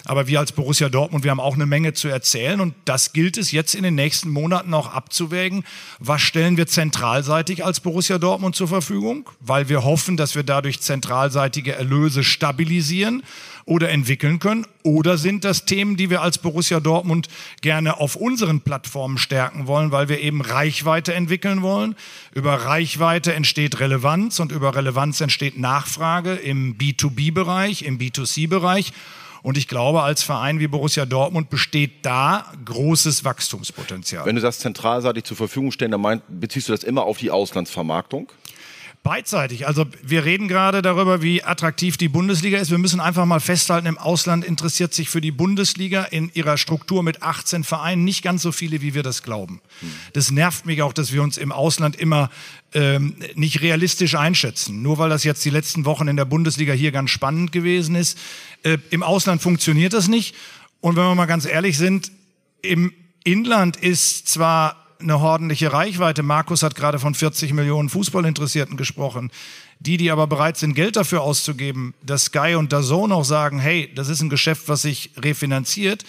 Aber 0.05 0.27
wir 0.27 0.39
als 0.39 0.53
Borussia 0.53 0.89
Dortmund, 0.89 1.25
wir 1.25 1.31
haben 1.31 1.41
auch 1.41 1.55
eine 1.55 1.67
Menge 1.67 1.93
zu 1.93 2.09
erzählen 2.09 2.61
und 2.61 2.75
das 2.85 3.13
gilt 3.13 3.37
es 3.37 3.53
jetzt 3.53 3.75
in 3.75 3.83
den 3.83 3.95
nächsten 3.95 4.31
Monaten 4.31 4.73
auch 4.75 4.93
abzuwägen. 4.93 5.65
Was 5.99 6.23
stellen 6.23 6.57
wir 6.57 6.67
zentralseitig 6.67 7.65
als 7.65 7.81
Borussia 7.81 8.19
Dortmund 8.19 8.57
zur 8.57 8.69
Verfügung? 8.69 9.29
Weil 9.41 9.69
wir 9.69 9.85
hoffen, 9.85 10.17
dass 10.17 10.35
wir 10.35 10.43
dadurch 10.43 10.81
zentralseitige 10.81 11.75
Erlöse 11.75 12.25
stabilisieren 12.25 13.23
oder 13.69 13.91
entwickeln 13.91 14.39
können? 14.39 14.67
Oder 14.83 15.19
sind 15.19 15.45
das 15.45 15.67
Themen, 15.67 15.97
die 15.97 16.11
wir 16.11 16.23
als 16.23 16.39
Borussia 16.39 16.81
Dortmund 16.81 17.29
gerne 17.61 17.99
auf 17.99 18.17
unseren 18.17 18.63
Plattformen 18.63 19.19
stärken 19.19 19.67
wollen, 19.67 19.93
weil 19.93 20.09
wir 20.09 20.21
eben 20.21 20.41
Reichweite 20.41 21.15
entwickeln 21.15 21.63
wollen? 21.63 21.95
Über 22.33 22.55
Reichweite 22.55 23.35
entsteht 23.35 23.79
Relevanz 23.81 24.41
und 24.41 24.53
über 24.53 24.75
Relevanz 24.75 25.21
entsteht 25.21 25.59
Nachfrage 25.59 26.35
im 26.35 26.79
B2B-Bereich, 26.79 27.83
im 27.83 27.99
B2C-Bereich. 27.99 28.93
Und 29.43 29.57
ich 29.57 29.69
glaube, 29.69 30.03
als 30.03 30.23
Verein 30.23 30.61
wie 30.61 30.69
Borussia 30.69 31.07
Dortmund 31.07 31.51
besteht 31.51 32.05
da 32.05 32.53
großes 32.65 33.25
Wachstumspotenzial. 33.25 34.27
Wenn 34.27 34.37
du 34.37 34.43
das 34.43 34.59
zentralseitig 34.59 35.25
zur 35.25 35.37
Verfügung 35.37 35.73
stellen, 35.73 35.91
dann 35.91 36.01
mein, 36.01 36.23
beziehst 36.29 36.69
du 36.69 36.73
das 36.73 36.85
immer 36.85 37.05
auf 37.05 37.19
die 37.19 37.31
Auslandsvermarktung? 37.31 38.31
Beidseitig. 39.09 39.67
Also 39.67 39.87
wir 40.03 40.27
reden 40.27 40.49
gerade 40.49 40.83
darüber, 40.83 41.23
wie 41.23 41.43
attraktiv 41.43 41.97
die 41.97 42.11
Bundesliga 42.11 42.59
ist. 42.59 42.71
Wir 42.71 42.77
müssen 42.77 43.01
einfach 43.01 43.25
mal 43.25 43.41
festhalten, 43.41 43.87
im 43.87 43.97
Ausland 43.97 44.45
interessiert 44.45 44.93
sich 44.93 45.09
für 45.09 45.23
die 45.23 45.31
Bundesliga 45.31 46.05
in 46.05 46.31
ihrer 46.35 46.59
Struktur 46.59 47.03
mit 47.03 47.23
18 47.23 47.65
Vereinen 47.65 48.05
nicht 48.05 48.23
ganz 48.23 48.43
so 48.43 48.53
viele, 48.53 48.83
wie 48.83 48.93
wir 48.93 49.03
das 49.03 49.23
glauben. 49.23 49.63
Das 50.13 50.31
nervt 50.31 50.67
mich 50.67 50.83
auch, 50.83 50.93
dass 50.93 51.11
wir 51.11 51.23
uns 51.23 51.39
im 51.39 51.53
Ausland 51.53 51.97
immer 51.97 52.29
ähm, 52.75 53.17
nicht 53.35 53.63
realistisch 53.63 54.15
einschätzen. 54.15 54.83
Nur 54.83 54.99
weil 54.99 55.09
das 55.09 55.25
jetzt 55.25 55.43
die 55.43 55.49
letzten 55.49 55.87
Wochen 55.87 56.07
in 56.07 56.19
der 56.19 56.27
Bundesliga 56.27 56.75
hier 56.75 56.93
ganz 56.93 57.09
spannend 57.09 57.51
gewesen 57.51 57.95
ist. 57.95 58.19
Äh, 58.63 58.77
Im 58.91 59.03
Ausland 59.03 59.41
funktioniert 59.41 59.95
das 59.95 60.09
nicht. 60.09 60.35
Und 60.83 60.97
wenn 60.97 61.05
wir 61.05 61.15
mal 61.15 61.25
ganz 61.25 61.47
ehrlich 61.47 61.79
sind, 61.79 62.13
im 62.61 62.93
Inland 63.25 63.79
ist 63.79 64.29
zwar 64.29 64.88
eine 65.01 65.19
ordentliche 65.19 65.73
Reichweite. 65.73 66.23
Markus 66.23 66.63
hat 66.63 66.75
gerade 66.75 66.99
von 66.99 67.15
40 67.15 67.53
Millionen 67.53 67.89
Fußballinteressierten 67.89 68.77
gesprochen. 68.77 69.31
Die, 69.81 69.97
die 69.97 70.11
aber 70.11 70.27
bereit 70.27 70.57
sind, 70.57 70.75
Geld 70.75 70.97
dafür 70.97 71.23
auszugeben, 71.23 71.95
dass 72.03 72.27
Sky 72.27 72.57
und 72.57 72.73
Dazone 72.73 73.15
auch 73.15 73.25
sagen, 73.25 73.61
hey, 73.61 73.93
das 73.95 74.09
ist 74.09 74.21
ein 74.21 74.29
Geschäft, 74.29 74.69
was 74.69 74.83
sich 74.83 75.13
refinanziert, 75.17 76.05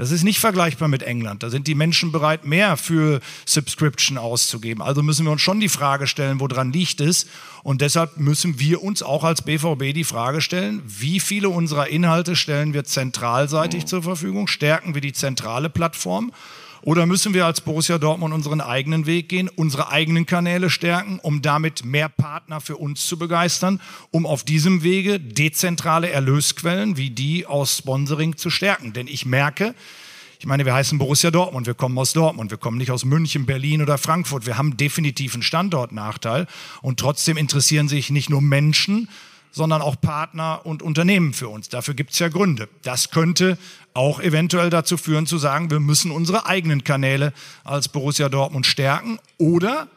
das 0.00 0.12
ist 0.12 0.24
nicht 0.24 0.38
vergleichbar 0.38 0.88
mit 0.88 1.02
England. 1.02 1.42
Da 1.42 1.50
sind 1.50 1.66
die 1.66 1.74
Menschen 1.74 2.10
bereit, 2.10 2.46
mehr 2.46 2.78
für 2.78 3.20
Subscription 3.44 4.16
auszugeben. 4.16 4.80
Also 4.80 5.02
müssen 5.02 5.26
wir 5.26 5.32
uns 5.32 5.42
schon 5.42 5.60
die 5.60 5.68
Frage 5.68 6.06
stellen, 6.06 6.40
woran 6.40 6.72
liegt 6.72 7.02
es? 7.02 7.26
Und 7.62 7.82
deshalb 7.82 8.16
müssen 8.16 8.58
wir 8.58 8.82
uns 8.82 9.02
auch 9.02 9.24
als 9.24 9.42
BVB 9.42 9.92
die 9.92 10.04
Frage 10.04 10.40
stellen, 10.40 10.80
wie 10.86 11.20
viele 11.20 11.50
unserer 11.50 11.88
Inhalte 11.88 12.34
stellen 12.34 12.72
wir 12.72 12.84
zentralseitig 12.84 13.84
zur 13.84 14.02
Verfügung? 14.02 14.46
Stärken 14.46 14.94
wir 14.94 15.02
die 15.02 15.12
zentrale 15.12 15.68
Plattform? 15.68 16.32
Oder 16.82 17.04
müssen 17.04 17.34
wir 17.34 17.44
als 17.44 17.60
Borussia 17.60 17.98
Dortmund 17.98 18.32
unseren 18.32 18.60
eigenen 18.60 19.04
Weg 19.06 19.28
gehen, 19.28 19.48
unsere 19.48 19.90
eigenen 19.90 20.24
Kanäle 20.24 20.70
stärken, 20.70 21.18
um 21.20 21.42
damit 21.42 21.84
mehr 21.84 22.08
Partner 22.08 22.60
für 22.60 22.76
uns 22.76 23.06
zu 23.06 23.18
begeistern, 23.18 23.80
um 24.10 24.24
auf 24.24 24.44
diesem 24.44 24.82
Wege 24.82 25.20
dezentrale 25.20 26.10
Erlösquellen 26.10 26.96
wie 26.96 27.10
die 27.10 27.46
aus 27.46 27.78
Sponsoring 27.78 28.36
zu 28.36 28.48
stärken? 28.48 28.94
Denn 28.94 29.08
ich 29.08 29.26
merke, 29.26 29.74
ich 30.38 30.46
meine, 30.46 30.64
wir 30.64 30.72
heißen 30.72 30.96
Borussia 30.96 31.30
Dortmund, 31.30 31.66
wir 31.66 31.74
kommen 31.74 31.98
aus 31.98 32.14
Dortmund, 32.14 32.50
wir 32.50 32.56
kommen 32.56 32.78
nicht 32.78 32.90
aus 32.90 33.04
München, 33.04 33.44
Berlin 33.44 33.82
oder 33.82 33.98
Frankfurt. 33.98 34.46
Wir 34.46 34.56
haben 34.56 34.78
definitiv 34.78 35.34
einen 35.34 35.42
Standortnachteil 35.42 36.46
und 36.80 36.98
trotzdem 36.98 37.36
interessieren 37.36 37.88
sich 37.88 38.08
nicht 38.08 38.30
nur 38.30 38.40
Menschen, 38.40 39.10
sondern 39.52 39.82
auch 39.82 40.00
Partner 40.00 40.60
und 40.64 40.82
Unternehmen 40.82 41.32
für 41.32 41.48
uns. 41.48 41.68
Dafür 41.68 41.94
gibt 41.94 42.12
es 42.12 42.18
ja 42.18 42.28
Gründe. 42.28 42.68
Das 42.82 43.10
könnte 43.10 43.58
auch 43.94 44.20
eventuell 44.20 44.70
dazu 44.70 44.96
führen 44.96 45.26
zu 45.26 45.38
sagen, 45.38 45.70
wir 45.70 45.80
müssen 45.80 46.10
unsere 46.10 46.46
eigenen 46.46 46.84
Kanäle 46.84 47.32
als 47.64 47.88
Borussia 47.88 48.28
Dortmund 48.28 48.66
stärken 48.66 49.18
oder 49.38 49.88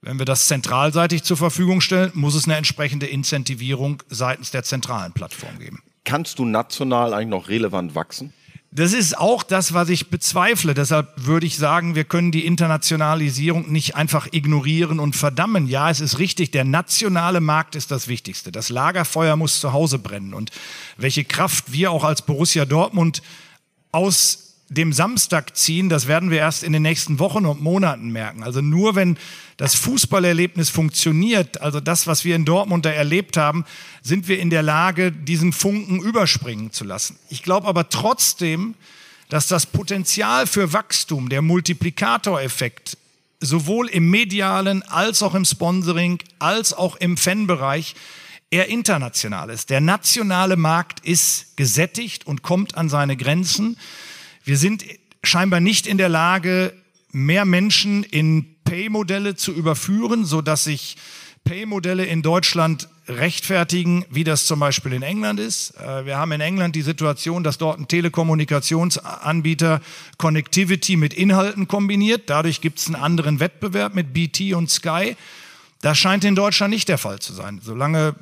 wenn 0.00 0.18
wir 0.18 0.26
das 0.26 0.48
zentralseitig 0.48 1.22
zur 1.22 1.38
Verfügung 1.38 1.80
stellen, 1.80 2.10
muss 2.14 2.34
es 2.34 2.44
eine 2.44 2.56
entsprechende 2.56 3.06
Incentivierung 3.06 4.02
seitens 4.10 4.50
der 4.50 4.62
zentralen 4.62 5.12
Plattform 5.12 5.58
geben. 5.58 5.82
Kannst 6.04 6.38
du 6.38 6.44
national 6.44 7.14
eigentlich 7.14 7.28
noch 7.28 7.48
relevant 7.48 7.94
wachsen? 7.94 8.34
Das 8.76 8.92
ist 8.92 9.16
auch 9.16 9.44
das, 9.44 9.72
was 9.72 9.88
ich 9.88 10.10
bezweifle. 10.10 10.74
Deshalb 10.74 11.12
würde 11.14 11.46
ich 11.46 11.58
sagen, 11.58 11.94
wir 11.94 12.02
können 12.02 12.32
die 12.32 12.44
Internationalisierung 12.44 13.70
nicht 13.70 13.94
einfach 13.94 14.26
ignorieren 14.32 14.98
und 14.98 15.14
verdammen. 15.14 15.68
Ja, 15.68 15.90
es 15.90 16.00
ist 16.00 16.18
richtig, 16.18 16.50
der 16.50 16.64
nationale 16.64 17.40
Markt 17.40 17.76
ist 17.76 17.92
das 17.92 18.08
Wichtigste. 18.08 18.50
Das 18.50 18.70
Lagerfeuer 18.70 19.36
muss 19.36 19.60
zu 19.60 19.72
Hause 19.72 20.00
brennen. 20.00 20.34
Und 20.34 20.50
welche 20.96 21.24
Kraft 21.24 21.70
wir 21.70 21.92
auch 21.92 22.02
als 22.02 22.22
Borussia 22.22 22.64
Dortmund 22.64 23.22
aus 23.92 24.43
dem 24.74 24.92
Samstag 24.92 25.56
ziehen, 25.56 25.88
das 25.88 26.06
werden 26.06 26.30
wir 26.30 26.38
erst 26.38 26.62
in 26.62 26.72
den 26.72 26.82
nächsten 26.82 27.18
Wochen 27.18 27.46
und 27.46 27.62
Monaten 27.62 28.10
merken. 28.10 28.42
Also 28.42 28.60
nur 28.60 28.94
wenn 28.94 29.16
das 29.56 29.74
Fußballerlebnis 29.74 30.70
funktioniert, 30.70 31.60
also 31.60 31.80
das, 31.80 32.06
was 32.06 32.24
wir 32.24 32.36
in 32.36 32.44
Dortmund 32.44 32.84
da 32.84 32.90
erlebt 32.90 33.36
haben, 33.36 33.64
sind 34.02 34.28
wir 34.28 34.38
in 34.38 34.50
der 34.50 34.62
Lage, 34.62 35.12
diesen 35.12 35.52
Funken 35.52 36.00
überspringen 36.00 36.72
zu 36.72 36.84
lassen. 36.84 37.18
Ich 37.30 37.42
glaube 37.42 37.66
aber 37.66 37.88
trotzdem, 37.88 38.74
dass 39.28 39.48
das 39.48 39.66
Potenzial 39.66 40.46
für 40.46 40.72
Wachstum, 40.72 41.28
der 41.28 41.42
Multiplikatoreffekt, 41.42 42.98
sowohl 43.40 43.88
im 43.88 44.10
medialen 44.10 44.82
als 44.82 45.22
auch 45.22 45.34
im 45.34 45.44
Sponsoring 45.44 46.18
als 46.38 46.72
auch 46.72 46.96
im 46.96 47.16
Fanbereich 47.16 47.94
eher 48.50 48.68
international 48.68 49.50
ist. 49.50 49.70
Der 49.70 49.80
nationale 49.80 50.56
Markt 50.56 51.00
ist 51.00 51.56
gesättigt 51.56 52.26
und 52.26 52.42
kommt 52.42 52.76
an 52.76 52.88
seine 52.88 53.16
Grenzen. 53.16 53.76
Wir 54.44 54.58
sind 54.58 54.84
scheinbar 55.22 55.60
nicht 55.60 55.86
in 55.86 55.96
der 55.96 56.10
Lage, 56.10 56.74
mehr 57.12 57.46
Menschen 57.46 58.04
in 58.04 58.44
Pay-Modelle 58.64 59.36
zu 59.36 59.52
überführen, 59.52 60.26
sodass 60.26 60.64
sich 60.64 60.96
Pay-Modelle 61.44 62.04
in 62.04 62.20
Deutschland 62.20 62.88
rechtfertigen, 63.08 64.04
wie 64.10 64.24
das 64.24 64.46
zum 64.46 64.60
Beispiel 64.60 64.92
in 64.92 65.02
England 65.02 65.40
ist. 65.40 65.78
Äh, 65.78 66.04
wir 66.04 66.18
haben 66.18 66.32
in 66.32 66.42
England 66.42 66.76
die 66.76 66.82
Situation, 66.82 67.42
dass 67.42 67.56
dort 67.56 67.78
ein 67.78 67.88
Telekommunikationsanbieter 67.88 69.80
Connectivity 70.18 70.96
mit 70.96 71.14
Inhalten 71.14 71.66
kombiniert. 71.66 72.24
Dadurch 72.26 72.60
gibt 72.60 72.78
es 72.78 72.86
einen 72.86 72.96
anderen 72.96 73.40
Wettbewerb 73.40 73.94
mit 73.94 74.12
BT 74.12 74.54
und 74.54 74.70
Sky. 74.70 75.16
Das 75.84 75.98
scheint 75.98 76.24
in 76.24 76.34
Deutschland 76.34 76.72
nicht 76.72 76.88
der 76.88 76.96
Fall 76.96 77.18
zu 77.18 77.34
sein. 77.34 77.60
Solange 77.62 78.14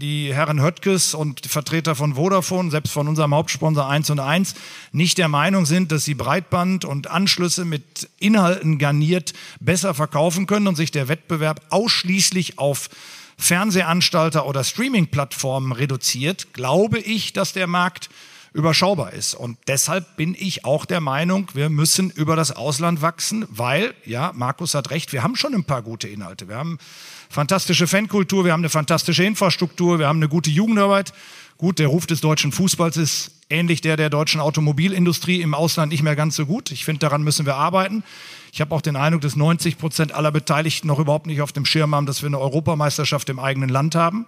die 0.00 0.32
Herren 0.32 0.62
Höttges 0.62 1.12
und 1.12 1.44
Vertreter 1.44 1.96
von 1.96 2.14
Vodafone, 2.14 2.70
selbst 2.70 2.92
von 2.92 3.08
unserem 3.08 3.34
Hauptsponsor 3.34 3.88
1 3.88 4.10
und 4.10 4.20
1, 4.20 4.54
nicht 4.92 5.18
der 5.18 5.26
Meinung 5.26 5.66
sind, 5.66 5.90
dass 5.90 6.04
sie 6.04 6.14
Breitband 6.14 6.84
und 6.84 7.10
Anschlüsse 7.10 7.64
mit 7.64 8.08
Inhalten 8.20 8.78
garniert 8.78 9.32
besser 9.58 9.92
verkaufen 9.92 10.46
können 10.46 10.68
und 10.68 10.76
sich 10.76 10.92
der 10.92 11.08
Wettbewerb 11.08 11.62
ausschließlich 11.70 12.60
auf 12.60 12.88
Fernsehanstalter 13.36 14.46
oder 14.46 14.62
Streaming-Plattformen 14.62 15.72
reduziert, 15.72 16.54
glaube 16.54 17.00
ich, 17.00 17.32
dass 17.32 17.52
der 17.52 17.66
Markt 17.66 18.08
überschaubar 18.52 19.12
ist. 19.12 19.34
Und 19.34 19.58
deshalb 19.68 20.16
bin 20.16 20.36
ich 20.38 20.64
auch 20.64 20.84
der 20.84 21.00
Meinung, 21.00 21.48
wir 21.54 21.70
müssen 21.70 22.10
über 22.10 22.36
das 22.36 22.50
Ausland 22.50 23.02
wachsen, 23.02 23.46
weil, 23.48 23.94
ja, 24.04 24.32
Markus 24.34 24.74
hat 24.74 24.90
recht, 24.90 25.12
wir 25.12 25.22
haben 25.22 25.36
schon 25.36 25.54
ein 25.54 25.64
paar 25.64 25.82
gute 25.82 26.08
Inhalte. 26.08 26.48
Wir 26.48 26.56
haben 26.56 26.78
fantastische 27.28 27.86
Fankultur, 27.86 28.44
wir 28.44 28.52
haben 28.52 28.60
eine 28.60 28.70
fantastische 28.70 29.24
Infrastruktur, 29.24 29.98
wir 29.98 30.08
haben 30.08 30.18
eine 30.18 30.28
gute 30.28 30.50
Jugendarbeit. 30.50 31.12
Gut, 31.58 31.78
der 31.78 31.88
Ruf 31.88 32.06
des 32.06 32.20
deutschen 32.20 32.52
Fußballs 32.52 32.96
ist 32.96 33.32
ähnlich 33.50 33.80
der 33.80 33.96
der 33.96 34.10
deutschen 34.10 34.40
Automobilindustrie 34.40 35.42
im 35.42 35.54
Ausland 35.54 35.92
nicht 35.92 36.02
mehr 36.02 36.16
ganz 36.16 36.36
so 36.36 36.46
gut. 36.46 36.70
Ich 36.70 36.84
finde, 36.84 37.00
daran 37.00 37.22
müssen 37.22 37.44
wir 37.46 37.56
arbeiten. 37.56 38.02
Ich 38.52 38.60
habe 38.60 38.74
auch 38.74 38.80
den 38.80 38.96
Eindruck, 38.96 39.22
dass 39.22 39.36
90 39.36 39.76
Prozent 39.76 40.12
aller 40.12 40.32
Beteiligten 40.32 40.88
noch 40.88 40.98
überhaupt 40.98 41.26
nicht 41.26 41.42
auf 41.42 41.52
dem 41.52 41.66
Schirm 41.66 41.94
haben, 41.94 42.06
dass 42.06 42.22
wir 42.22 42.28
eine 42.28 42.38
Europameisterschaft 42.38 43.28
im 43.28 43.38
eigenen 43.38 43.68
Land 43.68 43.94
haben. 43.94 44.26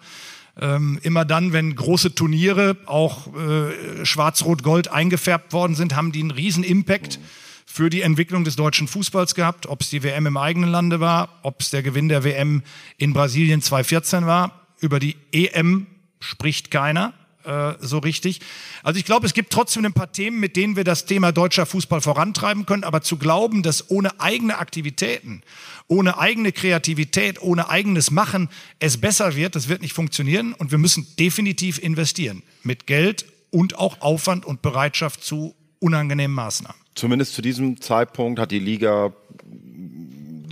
Ähm, 0.61 0.99
immer 1.03 1.25
dann, 1.25 1.53
wenn 1.53 1.75
große 1.75 2.15
Turniere 2.15 2.77
auch 2.87 3.29
äh, 3.35 4.05
schwarz-rot-gold 4.05 4.89
eingefärbt 4.89 5.53
worden 5.53 5.75
sind, 5.75 5.97
haben 5.97 6.13
die 6.13 6.21
einen 6.21 6.31
riesen 6.31 6.63
Impact 6.63 7.19
für 7.65 7.89
die 7.89 8.03
Entwicklung 8.03 8.45
des 8.45 8.57
deutschen 8.57 8.87
Fußballs 8.87 9.35
gehabt, 9.35 9.67
ob 9.67 9.81
es 9.81 9.89
die 9.89 10.03
WM 10.03 10.27
im 10.27 10.37
eigenen 10.37 10.71
Lande 10.71 11.01
war, 11.01 11.41
ob 11.43 11.63
es 11.63 11.71
der 11.71 11.83
Gewinn 11.83 12.11
der 12.11 12.23
WM 12.23 12.63
in 12.99 13.15
Brasilien 13.15 13.63
2014 13.63 14.27
war. 14.27 14.67
Über 14.81 14.99
die 14.99 15.17
EM 15.33 15.87
spricht 16.21 16.71
keiner 16.71 17.15
äh, 17.45 17.75
so 17.81 17.99
richtig. 17.99 18.41
Also 18.83 18.99
ich 18.99 19.05
glaube, 19.05 19.27
es 19.27 19.35
gibt 19.35 19.53
trotzdem 19.53 19.85
ein 19.85 19.93
paar 19.93 20.13
Themen, 20.13 20.41
mit 20.41 20.57
denen 20.57 20.77
wir 20.77 20.85
das 20.85 21.07
Thema 21.07 21.33
deutscher 21.33 21.67
Fußball 21.67 22.01
vorantreiben 22.01 22.67
können, 22.67 22.85
aber 22.85 23.03
zu 23.03 23.17
glauben, 23.17 23.63
dass 23.63 23.91
ohne 23.91 24.21
eigene 24.21 24.59
Aktivitäten, 24.59 25.43
ohne 25.89 26.19
eigene 26.19 26.53
Kreativität, 26.53 27.41
ohne 27.43 27.69
eigenes 27.69 28.11
Machen 28.11 28.49
es 28.79 28.99
besser 28.99 29.37
wird, 29.37 29.57
das 29.57 29.69
wird 29.69 29.83
nicht 29.83 29.95
funktionieren 29.95 30.53
und 30.53 30.71
wir 30.71 30.79
müssen 30.79 31.07
definitiv 31.19 31.79
investieren 31.79 32.43
mit 32.63 32.87
Geld 32.87 33.27
und 33.51 33.79
auch 33.79 34.01
Aufwand 34.01 34.47
und 34.47 34.63
Bereitschaft 34.63 35.23
zu 35.23 35.55
unangenehmen 35.79 36.35
Maßnahmen. 36.35 36.81
Zumindest 36.95 37.35
zu 37.35 37.43
diesem 37.43 37.81
Zeitpunkt 37.81 38.39
hat 38.39 38.51
die 38.51 38.59
Liga 38.59 39.13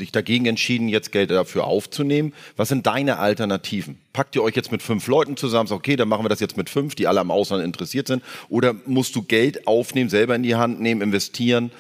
sich 0.00 0.12
dagegen 0.12 0.46
entschieden, 0.46 0.88
jetzt 0.88 1.12
Geld 1.12 1.30
dafür 1.30 1.64
aufzunehmen. 1.64 2.34
Was 2.56 2.68
sind 2.68 2.86
deine 2.86 3.18
Alternativen? 3.18 3.98
Packt 4.12 4.34
ihr 4.34 4.42
euch 4.42 4.56
jetzt 4.56 4.72
mit 4.72 4.82
fünf 4.82 5.06
Leuten 5.06 5.36
zusammen, 5.36 5.68
sagt, 5.68 5.78
okay, 5.78 5.96
dann 5.96 6.08
machen 6.08 6.24
wir 6.24 6.28
das 6.28 6.40
jetzt 6.40 6.56
mit 6.56 6.68
fünf, 6.68 6.94
die 6.96 7.06
alle 7.06 7.20
am 7.20 7.30
Ausland 7.30 7.62
interessiert 7.62 8.08
sind? 8.08 8.22
Oder 8.48 8.74
musst 8.86 9.14
du 9.14 9.22
Geld 9.22 9.66
aufnehmen, 9.66 10.10
selber 10.10 10.34
in 10.34 10.42
die 10.42 10.56
Hand 10.56 10.80
nehmen, 10.80 11.00
investieren, 11.00 11.70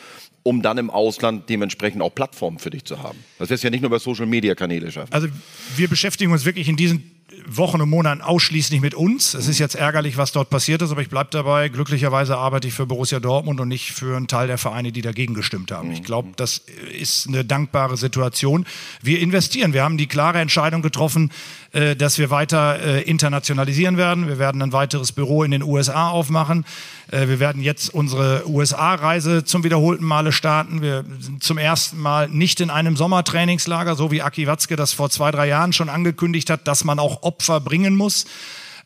um 0.42 0.62
dann 0.62 0.78
im 0.78 0.90
Ausland 0.90 1.48
dementsprechend 1.48 2.02
auch 2.02 2.14
Plattformen 2.14 2.58
für 2.58 2.70
dich 2.70 2.84
zu 2.84 3.02
haben? 3.02 3.18
Das 3.38 3.50
wirst 3.50 3.62
du 3.62 3.66
ja 3.66 3.70
nicht 3.70 3.80
nur 3.80 3.88
über 3.88 3.98
Social 3.98 4.26
Media 4.26 4.54
Kanäle 4.54 4.90
schaffen. 4.92 5.12
Also 5.12 5.28
wir 5.76 5.88
beschäftigen 5.88 6.32
uns 6.32 6.44
wirklich 6.44 6.68
in 6.68 6.76
diesen 6.76 7.19
Wochen 7.46 7.80
und 7.80 7.88
Monaten 7.88 8.20
ausschließlich 8.20 8.80
mit 8.80 8.94
uns. 8.94 9.34
Es 9.34 9.48
ist 9.48 9.58
jetzt 9.58 9.74
ärgerlich, 9.74 10.16
was 10.16 10.32
dort 10.32 10.50
passiert 10.50 10.82
ist, 10.82 10.90
aber 10.90 11.02
ich 11.02 11.08
bleibe 11.08 11.30
dabei. 11.30 11.68
Glücklicherweise 11.68 12.36
arbeite 12.36 12.68
ich 12.68 12.74
für 12.74 12.86
Borussia 12.86 13.20
Dortmund 13.20 13.60
und 13.60 13.68
nicht 13.68 13.92
für 13.92 14.16
einen 14.16 14.26
Teil 14.26 14.46
der 14.46 14.58
Vereine, 14.58 14.92
die 14.92 15.02
dagegen 15.02 15.34
gestimmt 15.34 15.72
haben. 15.72 15.92
Ich 15.92 16.02
glaube, 16.02 16.30
das 16.36 16.62
ist 16.92 17.28
eine 17.28 17.44
dankbare 17.44 17.96
Situation. 17.96 18.66
Wir 19.02 19.20
investieren. 19.20 19.72
Wir 19.72 19.84
haben 19.84 19.98
die 19.98 20.06
klare 20.06 20.40
Entscheidung 20.40 20.82
getroffen, 20.82 21.30
äh, 21.72 21.94
dass 21.94 22.18
wir 22.18 22.30
weiter 22.30 22.80
äh, 22.80 23.02
internationalisieren 23.02 23.96
werden. 23.96 24.26
Wir 24.26 24.40
werden 24.40 24.60
ein 24.60 24.72
weiteres 24.72 25.12
Büro 25.12 25.44
in 25.44 25.52
den 25.52 25.62
USA 25.62 26.08
aufmachen. 26.08 26.64
Äh, 27.12 27.28
wir 27.28 27.38
werden 27.38 27.62
jetzt 27.62 27.94
unsere 27.94 28.48
USA-Reise 28.48 29.44
zum 29.44 29.62
wiederholten 29.62 30.04
Male 30.04 30.32
starten. 30.32 30.82
Wir 30.82 31.04
sind 31.20 31.44
zum 31.44 31.58
ersten 31.58 32.00
Mal 32.00 32.28
nicht 32.28 32.60
in 32.60 32.70
einem 32.70 32.96
Sommertrainingslager, 32.96 33.94
so 33.94 34.10
wie 34.10 34.20
Aki 34.20 34.48
Watzke 34.48 34.74
das 34.74 34.92
vor 34.92 35.10
zwei, 35.10 35.30
drei 35.30 35.46
Jahren 35.46 35.72
schon 35.72 35.88
angekündigt 35.88 36.50
hat, 36.50 36.66
dass 36.66 36.82
man 36.82 36.98
auch 36.98 37.22
Opfer 37.22 37.60
bringen 37.60 37.94
muss. 37.94 38.26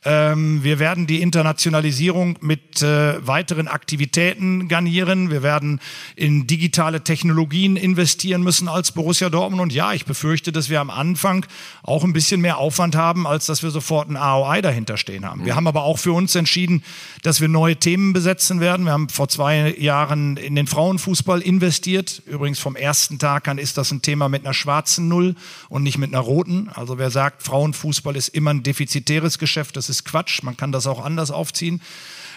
Ähm, 0.07 0.63
wir 0.63 0.79
werden 0.79 1.07
die 1.07 1.23
Internationalisierung 1.23 2.39
mit 2.43 2.83
äh, 2.83 3.27
weiteren 3.27 3.69
Aktivitäten 3.69 4.69
garnieren. 4.69 5.31
Wir 5.31 5.43
werden 5.43 5.81
in 6.15 6.47
digitale 6.47 7.03
Technologien 7.03 7.77
investieren 7.77 8.43
müssen 8.43 8.69
als 8.69 8.93
Borussia 8.93 9.31
Dortmund. 9.31 9.63
Und 9.63 9.73
ja, 9.73 9.95
ich 9.95 10.05
befürchte, 10.05 10.53
dass 10.53 10.69
wir 10.69 10.81
am 10.81 10.91
Anfang 10.91 11.47
auch 11.83 12.05
ein 12.05 12.13
bisschen 12.13 12.43
mehr 12.43 12.59
Aufwand 12.59 12.97
haben, 12.97 13.27
als 13.27 13.47
dass 13.47 13.63
wir 13.63 13.71
sofort 13.71 14.11
ein 14.11 14.19
AOI 14.19 14.61
dahinter 14.61 14.99
stehen 14.99 15.25
haben. 15.25 15.41
Mhm. 15.41 15.47
Wir 15.47 15.57
haben 15.57 15.67
aber 15.67 15.85
auch 15.85 15.99
für 15.99 16.13
uns 16.13 16.35
entschieden, 16.35 16.83
dass 17.23 17.41
wir 17.41 17.49
neue 17.49 17.77
Themen 17.77 18.13
besetzen 18.13 18.61
werden. 18.61 18.85
Wir 18.85 18.93
haben 18.93 19.09
vor 19.09 19.29
zwei 19.29 19.75
Jahren 19.79 20.37
in 20.37 20.55
den 20.55 20.67
Frauenfußball 20.67 21.41
investiert. 21.41 22.23
Übrigens 22.27 22.59
vom 22.59 22.77
ersten 22.77 23.19
Tag 23.19 23.49
an 23.49 23.57
ist 23.57 23.79
das 23.79 23.91
ein 23.91 24.03
Thema 24.03 24.29
mit 24.29 24.45
einer 24.45 24.55
schwarzen 24.55 25.09
Null 25.09 25.35
und 25.71 25.83
nicht 25.83 25.97
mit 25.97 26.13
einer 26.13 26.23
roten. 26.23 26.69
Also 26.69 26.99
wer 26.99 27.11
sagt, 27.11 27.43
Frauenfußball 27.43 28.17
ist 28.17 28.29
immer 28.29 28.51
ein 28.51 28.63
defizitäres 28.63 29.39
Geschäft, 29.39 29.77
das 29.77 29.89
ist 29.89 29.94
ist 29.95 30.05
Quatsch. 30.05 30.43
Man 30.43 30.57
kann 30.57 30.73
das 30.73 30.87
auch 30.87 31.05
anders 31.05 31.31
aufziehen. 31.31 31.81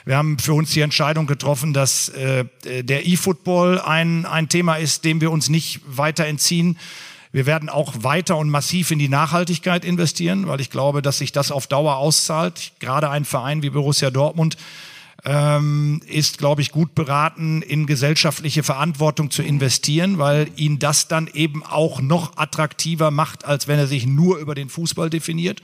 Wir 0.05 0.15
haben 0.15 0.39
für 0.39 0.53
uns 0.53 0.71
die 0.71 0.81
Entscheidung 0.81 1.27
getroffen, 1.27 1.73
dass 1.73 2.09
äh, 2.09 2.45
der 2.63 3.05
E-Football 3.07 3.81
ein, 3.81 4.25
ein 4.25 4.47
Thema 4.47 4.75
ist, 4.75 5.03
dem 5.03 5.19
wir 5.19 5.31
uns 5.31 5.49
nicht 5.49 5.81
weiter 5.85 6.25
entziehen. 6.25 6.77
Wir 7.33 7.45
werden 7.45 7.67
auch 7.67 7.93
weiter 8.03 8.37
und 8.37 8.49
massiv 8.49 8.91
in 8.91 8.99
die 8.99 9.09
Nachhaltigkeit 9.09 9.83
investieren, 9.83 10.47
weil 10.47 10.61
ich 10.61 10.69
glaube, 10.69 11.01
dass 11.01 11.17
sich 11.17 11.33
das 11.33 11.51
auf 11.51 11.67
Dauer 11.67 11.97
auszahlt. 11.97 12.71
Gerade 12.79 13.09
ein 13.09 13.25
Verein 13.25 13.63
wie 13.63 13.69
Borussia 13.69 14.09
Dortmund 14.09 14.55
ähm, 15.25 16.01
ist, 16.07 16.37
glaube 16.37 16.61
ich, 16.61 16.71
gut 16.71 16.95
beraten, 16.95 17.61
in 17.61 17.85
gesellschaftliche 17.85 18.63
Verantwortung 18.63 19.31
zu 19.31 19.41
investieren, 19.41 20.17
weil 20.17 20.49
ihn 20.55 20.79
das 20.79 21.07
dann 21.07 21.27
eben 21.33 21.63
auch 21.63 22.01
noch 22.01 22.37
attraktiver 22.37 23.11
macht, 23.11 23.45
als 23.45 23.67
wenn 23.67 23.79
er 23.79 23.87
sich 23.87 24.05
nur 24.05 24.37
über 24.37 24.55
den 24.55 24.69
Fußball 24.69 25.09
definiert. 25.09 25.61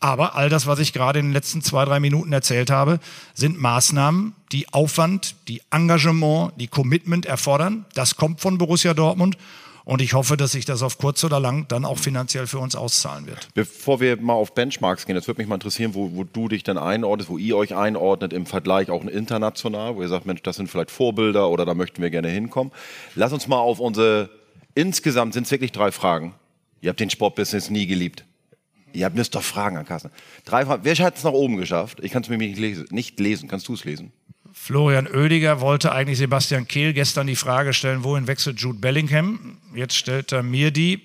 Aber 0.00 0.34
all 0.34 0.48
das, 0.48 0.66
was 0.66 0.78
ich 0.78 0.92
gerade 0.92 1.18
in 1.18 1.26
den 1.26 1.32
letzten 1.32 1.62
zwei, 1.62 1.84
drei 1.84 2.00
Minuten 2.00 2.32
erzählt 2.32 2.70
habe, 2.70 3.00
sind 3.34 3.60
Maßnahmen, 3.60 4.34
die 4.52 4.72
Aufwand, 4.72 5.36
die 5.48 5.62
Engagement, 5.70 6.52
die 6.58 6.68
Commitment 6.68 7.26
erfordern. 7.26 7.84
Das 7.94 8.16
kommt 8.16 8.40
von 8.40 8.58
Borussia 8.58 8.94
Dortmund. 8.94 9.36
Und 9.86 10.02
ich 10.02 10.14
hoffe, 10.14 10.36
dass 10.36 10.50
sich 10.50 10.64
das 10.64 10.82
auf 10.82 10.98
kurz 10.98 11.22
oder 11.22 11.38
lang 11.38 11.68
dann 11.68 11.84
auch 11.84 12.00
finanziell 12.00 12.48
für 12.48 12.58
uns 12.58 12.74
auszahlen 12.74 13.28
wird. 13.28 13.46
Bevor 13.54 14.00
wir 14.00 14.20
mal 14.20 14.32
auf 14.32 14.52
Benchmarks 14.52 15.06
gehen, 15.06 15.14
das 15.14 15.28
würde 15.28 15.40
mich 15.40 15.46
mal 15.46 15.54
interessieren, 15.54 15.94
wo, 15.94 16.10
wo 16.12 16.24
du 16.24 16.48
dich 16.48 16.64
dann 16.64 16.76
einordnest, 16.76 17.30
wo 17.30 17.38
ihr 17.38 17.56
euch 17.56 17.72
einordnet 17.72 18.32
im 18.32 18.46
Vergleich 18.46 18.90
auch 18.90 19.04
international, 19.04 19.94
wo 19.94 20.02
ihr 20.02 20.08
sagt, 20.08 20.26
Mensch, 20.26 20.42
das 20.42 20.56
sind 20.56 20.68
vielleicht 20.68 20.90
Vorbilder 20.90 21.48
oder 21.50 21.64
da 21.64 21.74
möchten 21.74 22.02
wir 22.02 22.10
gerne 22.10 22.28
hinkommen. 22.28 22.72
Lass 23.14 23.32
uns 23.32 23.46
mal 23.46 23.60
auf 23.60 23.78
unsere, 23.78 24.28
insgesamt 24.74 25.34
sind 25.34 25.44
es 25.44 25.52
wirklich 25.52 25.70
drei 25.70 25.92
Fragen. 25.92 26.34
Ihr 26.80 26.90
habt 26.90 26.98
den 26.98 27.08
Sportbusiness 27.08 27.70
nie 27.70 27.86
geliebt. 27.86 28.24
Ihr 28.92 29.08
müsst 29.10 29.36
doch 29.36 29.44
Fragen 29.44 29.76
an 29.76 29.86
Kassen. 29.86 30.10
Drei 30.44 30.66
Fragen. 30.66 30.82
Wer 30.84 30.96
hat 30.96 31.16
es 31.16 31.22
nach 31.22 31.30
oben 31.30 31.58
geschafft? 31.58 32.00
Ich 32.02 32.10
kann 32.10 32.24
es 32.24 32.28
mir. 32.28 32.38
Nicht 32.38 33.20
lesen. 33.20 33.46
Kannst 33.46 33.68
du 33.68 33.74
es 33.74 33.84
lesen? 33.84 34.10
Florian 34.58 35.06
Oediger 35.06 35.60
wollte 35.60 35.92
eigentlich 35.92 36.18
Sebastian 36.18 36.66
Kehl 36.66 36.92
gestern 36.92 37.28
die 37.28 37.36
Frage 37.36 37.72
stellen, 37.72 38.02
wohin 38.02 38.26
wechselt 38.26 38.58
Jude 38.58 38.78
Bellingham? 38.80 39.58
Jetzt 39.74 39.94
stellt 39.94 40.32
er 40.32 40.42
mir 40.42 40.72
die. 40.72 41.02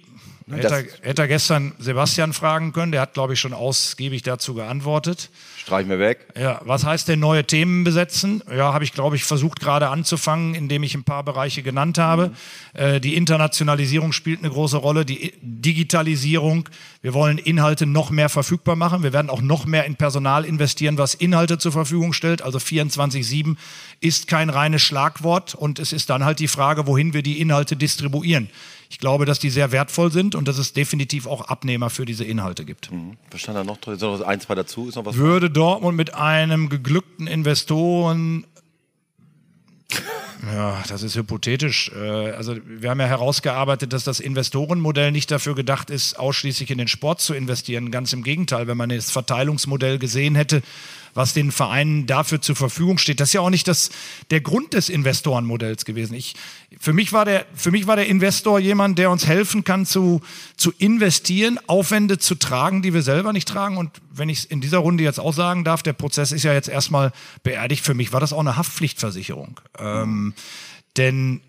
Hätte 0.50 0.68
er, 0.68 1.08
hätte 1.08 1.22
er 1.22 1.28
gestern 1.28 1.74
Sebastian 1.78 2.34
fragen 2.34 2.74
können, 2.74 2.92
der 2.92 3.02
hat, 3.02 3.14
glaube 3.14 3.34
ich, 3.34 3.40
schon 3.40 3.54
ausgiebig 3.54 4.24
dazu 4.24 4.56
geantwortet. 4.56 5.30
Streichen 5.62 5.92
wir 5.92 6.00
weg. 6.00 6.26
Ja, 6.36 6.60
was 6.66 6.86
heißt 6.86 7.08
denn 7.08 7.20
neue 7.20 7.46
Themen 7.46 7.84
besetzen? 7.84 8.42
Ja, 8.50 8.74
habe 8.74 8.84
ich, 8.84 8.94
glaube 8.94 9.16
ich, 9.16 9.24
versucht 9.24 9.60
gerade 9.60 9.90
anzufangen, 9.90 10.56
indem 10.56 10.82
ich 10.82 10.96
ein 10.96 11.04
paar 11.04 11.24
Bereiche 11.24 11.62
genannt 11.62 12.00
habe. 12.00 12.30
Mhm. 12.30 12.80
Äh, 12.80 13.00
die 13.00 13.16
Internationalisierung 13.16 14.12
spielt 14.12 14.40
eine 14.40 14.50
große 14.50 14.78
Rolle, 14.78 15.06
die 15.06 15.34
Digitalisierung. 15.44 16.68
Wir 17.04 17.14
wollen 17.14 17.38
Inhalte 17.38 17.86
noch 17.86 18.10
mehr 18.10 18.30
verfügbar 18.30 18.76
machen. 18.76 19.04
Wir 19.04 19.14
werden 19.14 19.30
auch 19.30 19.42
noch 19.42 19.66
mehr 19.66 19.86
in 19.86 19.98
Personal 19.98 20.46
investieren, 20.46 20.98
was 20.98 21.14
Inhalte 21.14 21.60
zur 21.60 21.72
Verfügung 21.72 22.12
stellt. 22.14 22.42
Also 22.42 22.58
24-7 22.58 23.56
ist 24.00 24.28
kein 24.28 24.50
reines 24.50 24.82
Schlagwort 24.82 25.54
und 25.54 25.78
es 25.78 25.94
ist 25.94 26.10
dann 26.10 26.26
halt 26.26 26.40
die 26.40 26.48
Frage, 26.48 26.88
wohin 26.88 27.14
wir 27.14 27.22
die 27.22 27.40
Inhalte 27.40 27.76
distribuieren. 27.76 28.50
Ich 28.92 29.00
glaube, 29.00 29.24
dass 29.24 29.40
die 29.40 29.50
sehr 29.50 29.72
wertvoll 29.72 30.12
sind 30.12 30.36
und 30.36 30.50
dass 30.50 30.58
es 30.58 30.74
definitiv 30.74 31.26
auch 31.26 31.48
Abnehmer 31.48 31.90
für 31.90 32.04
diese 32.04 32.26
Inhalte 32.26 32.66
gibt. 32.66 32.92
Mhm. 32.92 33.16
Was 33.32 33.40
stand 33.40 33.58
da 33.58 33.64
noch? 33.64 33.78
Ist 33.88 34.02
noch 34.02 34.20
ein, 34.20 34.42
zwei 34.42 34.54
dazu? 34.54 34.90
Ist 34.90 34.96
noch 34.96 35.06
was 35.06 35.16
Würde 35.16 35.50
Dortmund 35.50 35.96
mit 35.96 36.14
einem 36.14 36.68
geglückten 36.68 37.26
Investoren 37.26 38.46
Ja, 40.54 40.82
das 40.88 41.04
ist 41.04 41.16
hypothetisch. 41.16 41.92
Äh, 41.96 42.32
also 42.32 42.58
wir 42.66 42.90
haben 42.90 43.00
ja 43.00 43.06
herausgearbeitet, 43.06 43.94
dass 43.94 44.04
das 44.04 44.20
Investorenmodell 44.20 45.12
nicht 45.12 45.30
dafür 45.30 45.54
gedacht 45.54 45.90
ist, 45.90 46.18
ausschließlich 46.18 46.72
in 46.72 46.80
den 46.80 46.88
Sport 46.88 47.22
zu 47.22 47.34
investieren. 47.34 47.92
Ganz 47.92 48.12
im 48.12 48.24
Gegenteil, 48.24 48.68
wenn 48.68 48.78
man 48.78 48.90
das 48.90 49.12
Verteilungsmodell 49.12 50.00
gesehen 50.00 50.36
hätte, 50.36 50.64
was 51.14 51.34
den 51.34 51.52
Vereinen 51.52 52.06
dafür 52.06 52.42
zur 52.42 52.56
Verfügung 52.56 52.98
steht. 52.98 53.20
Das 53.20 53.30
ist 53.30 53.34
ja 53.34 53.42
auch 53.42 53.50
nicht 53.50 53.68
das, 53.68 53.90
der 54.30 54.42
Grund 54.42 54.74
des 54.74 54.90
Investorenmodells 54.90 55.86
gewesen. 55.86 56.14
Ich, 56.14 56.36
für, 56.80 56.94
mich 56.94 57.14
war 57.14 57.26
der, 57.26 57.46
für 57.54 57.72
mich 57.72 57.88
war 57.88 57.96
der 57.96 58.08
Investor 58.08 58.60
jemand, 58.60 58.98
der 58.98 59.12
uns 59.12 59.28
helfen 59.28 59.64
kann 59.64 59.86
zu, 59.86 60.22
zu 60.56 60.72
investieren, 60.78 61.60
Aufwände 61.68 62.18
zu 62.18 62.36
tragen, 62.36 62.82
die 62.82 62.94
wir 62.94 63.02
selber 63.02 63.34
nicht 63.34 63.48
tragen. 63.48 63.78
Und 63.78 63.92
wenn 64.12 64.30
ich 64.30 64.40
es 64.40 64.46
in 64.46 64.62
dieser 64.62 64.80
Runde 64.80 65.04
jetzt 65.04 65.20
auch 65.20 65.34
sagen 65.34 65.64
darf, 65.64 65.84
der 65.84 65.94
Prozess 65.94 66.32
ist 66.32 66.44
ja 66.44 66.54
jetzt 66.54 66.70
erstmal 66.70 67.12
beerdigt. 67.44 67.84
Für 67.84 67.94
mich 67.94 68.14
war 68.14 68.20
das 68.20 68.34
auch 68.34 68.40
eine 68.40 68.58
Haftpflichtversicherung. 68.58 69.60
Ähm, 69.80 70.34
denn 70.98 71.42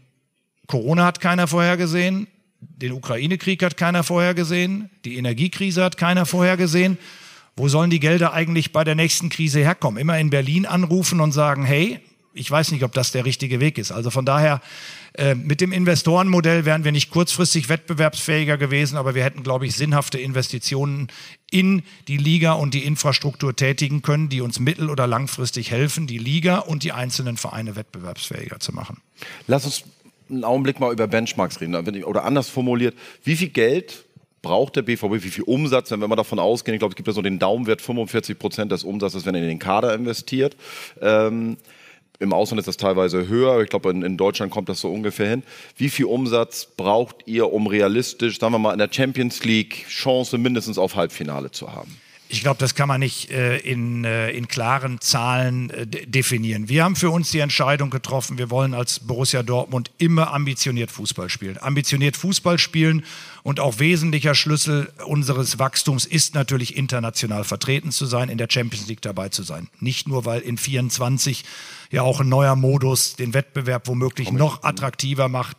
Corona 0.66 1.04
hat 1.04 1.20
keiner 1.20 1.46
vorhergesehen. 1.46 2.26
Den 2.60 2.92
Ukraine-Krieg 2.92 3.62
hat 3.62 3.76
keiner 3.76 4.04
vorhergesehen. 4.04 4.90
Die 5.04 5.16
Energiekrise 5.16 5.82
hat 5.82 5.96
keiner 5.96 6.26
vorhergesehen 6.26 6.98
wo 7.56 7.68
sollen 7.68 7.90
die 7.90 8.00
Gelder 8.00 8.32
eigentlich 8.32 8.72
bei 8.72 8.84
der 8.84 8.94
nächsten 8.94 9.28
Krise 9.28 9.60
herkommen? 9.60 10.00
Immer 10.00 10.18
in 10.18 10.30
Berlin 10.30 10.66
anrufen 10.66 11.20
und 11.20 11.32
sagen, 11.32 11.64
hey, 11.64 12.00
ich 12.34 12.50
weiß 12.50 12.72
nicht, 12.72 12.82
ob 12.82 12.92
das 12.92 13.12
der 13.12 13.24
richtige 13.24 13.60
Weg 13.60 13.78
ist. 13.78 13.92
Also 13.92 14.10
von 14.10 14.24
daher, 14.24 14.60
äh, 15.14 15.34
mit 15.34 15.60
dem 15.60 15.72
Investorenmodell 15.72 16.64
wären 16.64 16.84
wir 16.84 16.92
nicht 16.92 17.10
kurzfristig 17.10 17.68
wettbewerbsfähiger 17.68 18.56
gewesen, 18.56 18.96
aber 18.96 19.14
wir 19.14 19.22
hätten, 19.22 19.42
glaube 19.42 19.66
ich, 19.66 19.74
sinnhafte 19.74 20.18
Investitionen 20.18 21.08
in 21.50 21.82
die 22.08 22.16
Liga 22.16 22.52
und 22.52 22.72
die 22.72 22.84
Infrastruktur 22.84 23.54
tätigen 23.54 24.00
können, 24.00 24.30
die 24.30 24.40
uns 24.40 24.58
mittel- 24.58 24.88
oder 24.88 25.06
langfristig 25.06 25.70
helfen, 25.70 26.06
die 26.06 26.18
Liga 26.18 26.58
und 26.58 26.82
die 26.82 26.92
einzelnen 26.92 27.36
Vereine 27.36 27.76
wettbewerbsfähiger 27.76 28.60
zu 28.60 28.72
machen. 28.72 28.98
Lass 29.46 29.66
uns 29.66 29.84
einen 30.30 30.44
Augenblick 30.44 30.80
mal 30.80 30.92
über 30.92 31.06
Benchmarks 31.06 31.60
reden. 31.60 31.74
Oder 32.04 32.24
anders 32.24 32.48
formuliert, 32.48 32.94
wie 33.24 33.36
viel 33.36 33.50
Geld 33.50 34.04
braucht 34.42 34.76
der 34.76 34.82
BVB, 34.82 35.22
wie 35.22 35.30
viel 35.30 35.44
Umsatz, 35.44 35.90
wenn 35.90 36.00
wir 36.00 36.08
mal 36.08 36.16
davon 36.16 36.38
ausgehen, 36.38 36.74
ich 36.74 36.80
glaube, 36.80 36.92
es 36.92 36.96
gibt 36.96 37.06
ja 37.06 37.14
so 37.14 37.22
den 37.22 37.38
Daumenwert 37.38 37.80
45 37.80 38.38
Prozent 38.38 38.72
des 38.72 38.84
Umsatzes, 38.84 39.24
wenn 39.24 39.34
er 39.34 39.42
in 39.42 39.48
den 39.48 39.58
Kader 39.58 39.94
investiert. 39.94 40.56
Ähm, 41.00 41.56
Im 42.18 42.32
Ausland 42.32 42.58
ist 42.58 42.66
das 42.66 42.76
teilweise 42.76 43.28
höher. 43.28 43.62
Ich 43.62 43.70
glaube, 43.70 43.90
in, 43.90 44.02
in, 44.02 44.16
Deutschland 44.16 44.52
kommt 44.52 44.68
das 44.68 44.80
so 44.80 44.92
ungefähr 44.92 45.28
hin. 45.28 45.42
Wie 45.76 45.88
viel 45.88 46.06
Umsatz 46.06 46.66
braucht 46.76 47.26
ihr, 47.26 47.52
um 47.52 47.66
realistisch, 47.66 48.38
sagen 48.38 48.52
wir 48.52 48.58
mal, 48.58 48.72
in 48.72 48.78
der 48.78 48.90
Champions 48.92 49.44
League 49.44 49.86
Chance 49.88 50.36
mindestens 50.38 50.78
auf 50.78 50.96
Halbfinale 50.96 51.50
zu 51.50 51.72
haben? 51.72 51.96
Ich 52.32 52.40
glaube, 52.40 52.56
das 52.58 52.74
kann 52.74 52.88
man 52.88 53.00
nicht 53.00 53.30
äh, 53.30 53.58
in, 53.58 54.06
äh, 54.06 54.30
in 54.30 54.48
klaren 54.48 55.02
Zahlen 55.02 55.68
äh, 55.68 55.86
definieren. 55.86 56.66
Wir 56.70 56.82
haben 56.82 56.96
für 56.96 57.10
uns 57.10 57.30
die 57.30 57.40
Entscheidung 57.40 57.90
getroffen, 57.90 58.38
wir 58.38 58.48
wollen 58.48 58.72
als 58.72 59.00
Borussia 59.00 59.42
Dortmund 59.42 59.90
immer 59.98 60.32
ambitioniert 60.32 60.90
Fußball 60.90 61.28
spielen. 61.28 61.58
Ambitioniert 61.60 62.16
Fußball 62.16 62.56
spielen 62.56 63.04
und 63.42 63.60
auch 63.60 63.80
wesentlicher 63.80 64.34
Schlüssel 64.34 64.90
unseres 65.04 65.58
Wachstums 65.58 66.06
ist 66.06 66.34
natürlich 66.34 66.74
international 66.74 67.44
vertreten 67.44 67.92
zu 67.92 68.06
sein, 68.06 68.30
in 68.30 68.38
der 68.38 68.48
Champions 68.50 68.88
League 68.88 69.02
dabei 69.02 69.28
zu 69.28 69.42
sein. 69.42 69.68
Nicht 69.80 70.08
nur, 70.08 70.24
weil 70.24 70.40
in 70.40 70.56
24 70.56 71.44
ja 71.90 72.00
auch 72.00 72.20
ein 72.20 72.30
neuer 72.30 72.56
Modus 72.56 73.14
den 73.14 73.34
Wettbewerb 73.34 73.88
womöglich 73.88 74.32
noch 74.32 74.62
attraktiver 74.62 75.28
macht 75.28 75.58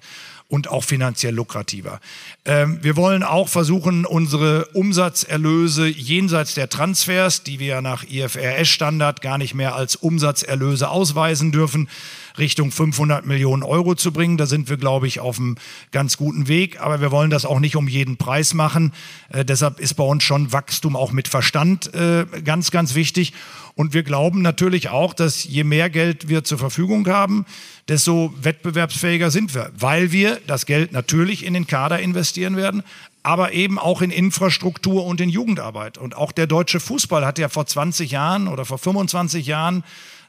und 0.54 0.70
auch 0.70 0.84
finanziell 0.84 1.34
lukrativer. 1.34 2.00
Ähm, 2.46 2.78
wir 2.84 2.96
wollen 2.96 3.24
auch 3.24 3.50
versuchen, 3.50 4.06
unsere 4.06 4.66
Umsatzerlöse 4.74 5.88
jenseits 5.88 6.54
der 6.54 6.70
Transfers, 6.70 7.42
die 7.42 7.58
wir 7.58 7.82
nach 7.82 8.04
IFRS-Standard 8.04 9.22
gar 9.22 9.40
nicht 9.40 9.56
mehr 9.56 9.74
als 9.74 9.96
Umsatzerlöse 9.96 10.90
ausweisen 10.90 11.52
dürfen, 11.52 11.90
Richtung 12.38 12.72
500 12.72 13.26
Millionen 13.26 13.64
Euro 13.64 13.96
zu 13.96 14.12
bringen. 14.12 14.38
Da 14.38 14.46
sind 14.46 14.70
wir, 14.70 14.78
glaube 14.78 15.08
ich, 15.08 15.20
auf 15.20 15.40
einem 15.40 15.56
ganz 15.92 16.18
guten 16.18 16.48
Weg. 16.48 16.80
Aber 16.82 17.02
wir 17.02 17.12
wollen 17.12 17.30
das 17.30 17.46
auch 17.46 17.60
nicht 17.60 17.76
um 17.76 17.88
jeden 17.88 18.18
Preis 18.18 18.54
machen. 18.54 18.94
Äh, 19.30 19.46
deshalb 19.46 19.80
ist 19.80 19.96
bei 19.96 20.04
uns 20.04 20.24
schon 20.24 20.52
Wachstum 20.52 20.96
auch 20.96 21.12
mit 21.12 21.28
Verstand 21.28 21.94
äh, 21.94 22.26
ganz, 22.44 22.72
ganz 22.72 22.96
wichtig. 22.96 23.34
Und 23.76 23.94
wir 23.94 24.04
glauben 24.04 24.42
natürlich 24.42 24.90
auch, 24.90 25.14
dass 25.14 25.44
je 25.44 25.64
mehr 25.64 25.90
Geld 25.90 26.28
wir 26.28 26.44
zur 26.44 26.60
Verfügung 26.60 27.08
haben, 27.08 27.46
desto 27.88 28.34
wettbewerbsfähiger 28.40 29.32
sind 29.32 29.56
wir, 29.56 29.72
weil 29.78 30.12
wir 30.12 30.40
das 30.46 30.66
Geld 30.66 30.92
natürlich 30.92 31.44
in 31.44 31.56
den 31.56 31.66
Kader 31.66 32.00
investieren 32.00 32.56
werden, 32.56 32.84
aber 33.24 33.54
eben 33.54 33.80
auch 33.80 34.02
in 34.02 34.12
Infrastruktur 34.12 35.06
und 35.06 35.22
in 35.22 35.30
Jugendarbeit. 35.30 35.98
Und 35.98 36.16
auch 36.16 36.32
der 36.32 36.46
deutsche 36.46 36.80
Fußball 36.80 37.26
hat 37.26 37.40
ja 37.40 37.50
vor 37.50 37.66
20 37.66 38.12
Jahren 38.12 38.48
oder 38.48 38.66
vor 38.66 38.78
25 38.78 39.48
Jahren 39.48 39.84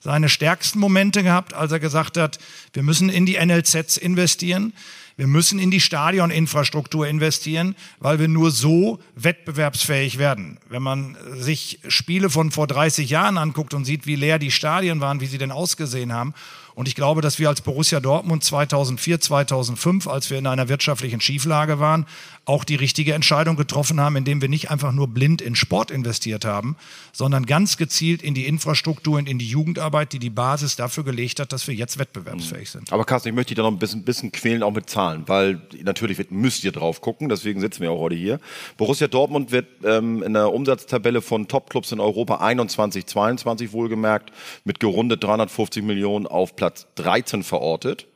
seine 0.05 0.29
stärksten 0.29 0.79
Momente 0.79 1.23
gehabt, 1.23 1.55
als 1.55 1.73
er 1.73 1.81
gesagt 1.81 2.19
hat, 2.19 2.39
wir 2.75 2.83
müssen 2.83 3.09
in 3.09 3.25
die 3.25 3.43
NLZs 3.43 3.97
investieren. 3.97 4.75
Wir 5.17 5.27
müssen 5.27 5.59
in 5.59 5.71
die 5.71 5.81
Stadioninfrastruktur 5.81 7.07
investieren, 7.07 7.75
weil 8.01 8.19
wir 8.19 8.29
nur 8.29 8.51
so 8.51 8.99
wettbewerbsfähig 9.15 10.19
werden. 10.19 10.59
Wenn 10.69 10.83
man 10.83 11.17
sich 11.37 11.79
Spiele 11.89 12.29
von 12.29 12.51
vor 12.51 12.67
30 12.67 13.09
Jahren 13.09 13.39
anguckt 13.39 13.73
und 13.73 13.87
sieht, 13.87 14.07
wie 14.07 14.17
leer 14.17 14.39
die 14.39 14.51
Stadien 14.51 15.01
waren, 15.01 15.21
wie 15.21 15.27
sie 15.27 15.39
denn 15.39 15.53
ausgesehen 15.53 16.13
haben 16.13 16.35
und 16.75 16.89
ich 16.89 16.95
glaube, 16.95 17.21
dass 17.21 17.39
wir 17.39 17.49
als 17.49 17.61
Borussia 17.61 18.01
Dortmund 18.01 18.43
2004, 18.43 19.21
2005, 19.21 20.09
als 20.09 20.31
wir 20.31 20.39
in 20.39 20.47
einer 20.47 20.69
wirtschaftlichen 20.69 21.21
Schieflage 21.21 21.79
waren, 21.79 22.07
auch 22.47 22.65
die 22.65 22.75
richtige 22.75 23.15
Entscheidung 23.15 23.57
getroffen 23.57 24.01
haben, 24.01 24.17
indem 24.17 24.43
wir 24.43 24.49
nicht 24.49 24.71
einfach 24.71 24.93
nur 24.93 25.09
blind 25.09 25.41
in 25.41 25.55
Sport 25.55 25.91
investiert 25.91 26.45
haben, 26.45 26.77
sondern 27.13 27.47
ganz 27.47 27.77
gezielt 27.77 28.23
in 28.23 28.35
die 28.35 28.47
Infrastruktur 28.47 29.19
und 29.19 29.29
in 29.29 29.39
die 29.39 29.47
Jugendarbeit, 29.47 30.13
die 30.13 30.19
die 30.19 30.31
Basis 30.31 30.77
dafür 30.77 31.05
gelegt 31.05 31.41
hat, 31.41 31.53
dass 31.53 31.69
wir 31.69 31.75
jetzt 31.75 31.99
wettbewerbsfähig 31.99 32.69
sind. 32.71 32.93
Aber 32.93 33.05
Carsten, 33.05 33.29
ich 33.29 33.35
möchte 33.35 33.55
dich 33.55 33.57
da 33.57 33.63
noch 33.63 33.71
ein 33.71 33.79
bisschen, 33.79 34.03
bisschen 34.03 34.33
quälen, 34.33 34.63
auch 34.63 34.73
mit 34.73 34.91
Zahlen, 34.91 35.23
weil 35.27 35.61
natürlich 35.83 36.19
müsst 36.31 36.65
ihr 36.65 36.73
drauf 36.73 37.01
gucken, 37.01 37.29
deswegen 37.29 37.61
sitzen 37.61 37.83
wir 37.83 37.93
auch 37.93 38.01
heute 38.01 38.17
hier. 38.17 38.41
Borussia 38.77 39.07
Dortmund 39.07 39.53
wird 39.53 39.67
ähm, 39.85 40.23
in 40.23 40.35
der 40.35 40.53
Umsatztabelle 40.53 41.23
von 41.23 41.47
Topclubs 41.49 41.93
in 41.93 42.01
Europa 42.01 42.37
21, 42.37 43.07
22 43.07 43.73
wohlgemerkt 43.73 44.33
mit 44.65 44.81
gerundet 44.81 45.23
350 45.23 45.83
Millionen 45.85 46.27
auf 46.27 46.57
Platz 46.57 46.64
Platz 46.65 46.87
13 46.95 47.43
verortet. 47.43 48.07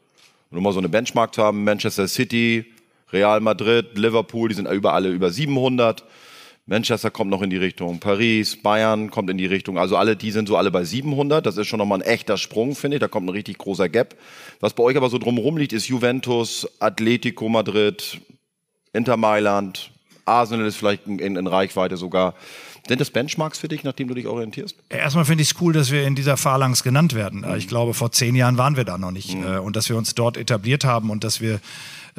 Und 0.50 0.56
um 0.56 0.64
mal 0.64 0.72
so 0.72 0.78
eine 0.78 0.88
Benchmark 0.88 1.34
zu 1.34 1.42
haben, 1.42 1.64
Manchester 1.64 2.08
City, 2.08 2.64
Real 3.12 3.40
Madrid, 3.40 3.98
Liverpool, 3.98 4.48
die 4.48 4.54
sind 4.54 4.66
über 4.70 4.94
alle 4.94 5.10
über 5.10 5.30
700. 5.30 6.02
Manchester 6.64 7.10
kommt 7.10 7.30
noch 7.30 7.42
in 7.42 7.50
die 7.50 7.58
Richtung, 7.58 8.00
Paris, 8.00 8.56
Bayern 8.56 9.10
kommt 9.10 9.28
in 9.28 9.36
die 9.36 9.44
Richtung. 9.44 9.76
Also 9.76 9.98
alle, 9.98 10.16
die 10.16 10.30
sind 10.30 10.48
so 10.48 10.56
alle 10.56 10.70
bei 10.70 10.82
700. 10.82 11.44
Das 11.44 11.58
ist 11.58 11.66
schon 11.66 11.76
nochmal 11.76 11.98
ein 11.98 12.08
echter 12.08 12.38
Sprung, 12.38 12.74
finde 12.74 12.96
ich. 12.96 13.00
Da 13.02 13.08
kommt 13.08 13.26
ein 13.26 13.34
richtig 13.34 13.58
großer 13.58 13.90
Gap. 13.90 14.16
Was 14.60 14.72
bei 14.72 14.82
euch 14.82 14.96
aber 14.96 15.10
so 15.10 15.18
drumherum 15.18 15.58
liegt, 15.58 15.74
ist 15.74 15.88
Juventus, 15.88 16.66
Atletico 16.80 17.50
Madrid, 17.50 18.18
Inter 18.94 19.18
Mailand, 19.18 19.90
Arsenal 20.24 20.66
ist 20.66 20.76
vielleicht 20.76 21.06
in, 21.06 21.18
in 21.18 21.46
Reichweite 21.46 21.98
sogar. 21.98 22.34
Sind 22.86 23.00
das 23.00 23.10
Benchmarks 23.10 23.58
für 23.58 23.68
dich, 23.68 23.84
nachdem 23.84 24.08
du 24.08 24.14
dich 24.14 24.26
orientierst? 24.26 24.76
Erstmal 24.88 25.24
finde 25.24 25.42
ich 25.42 25.50
es 25.50 25.60
cool, 25.60 25.72
dass 25.72 25.90
wir 25.90 26.06
in 26.06 26.14
dieser 26.14 26.36
Phalanx 26.36 26.82
genannt 26.82 27.14
werden. 27.14 27.40
Mhm. 27.40 27.56
Ich 27.56 27.68
glaube, 27.68 27.94
vor 27.94 28.12
zehn 28.12 28.34
Jahren 28.34 28.58
waren 28.58 28.76
wir 28.76 28.84
da 28.84 28.98
noch 28.98 29.10
nicht. 29.10 29.34
Mhm. 29.34 29.46
Äh, 29.46 29.58
und 29.58 29.76
dass 29.76 29.88
wir 29.88 29.96
uns 29.96 30.14
dort 30.14 30.36
etabliert 30.36 30.84
haben 30.84 31.10
und 31.10 31.24
dass 31.24 31.40
wir 31.40 31.60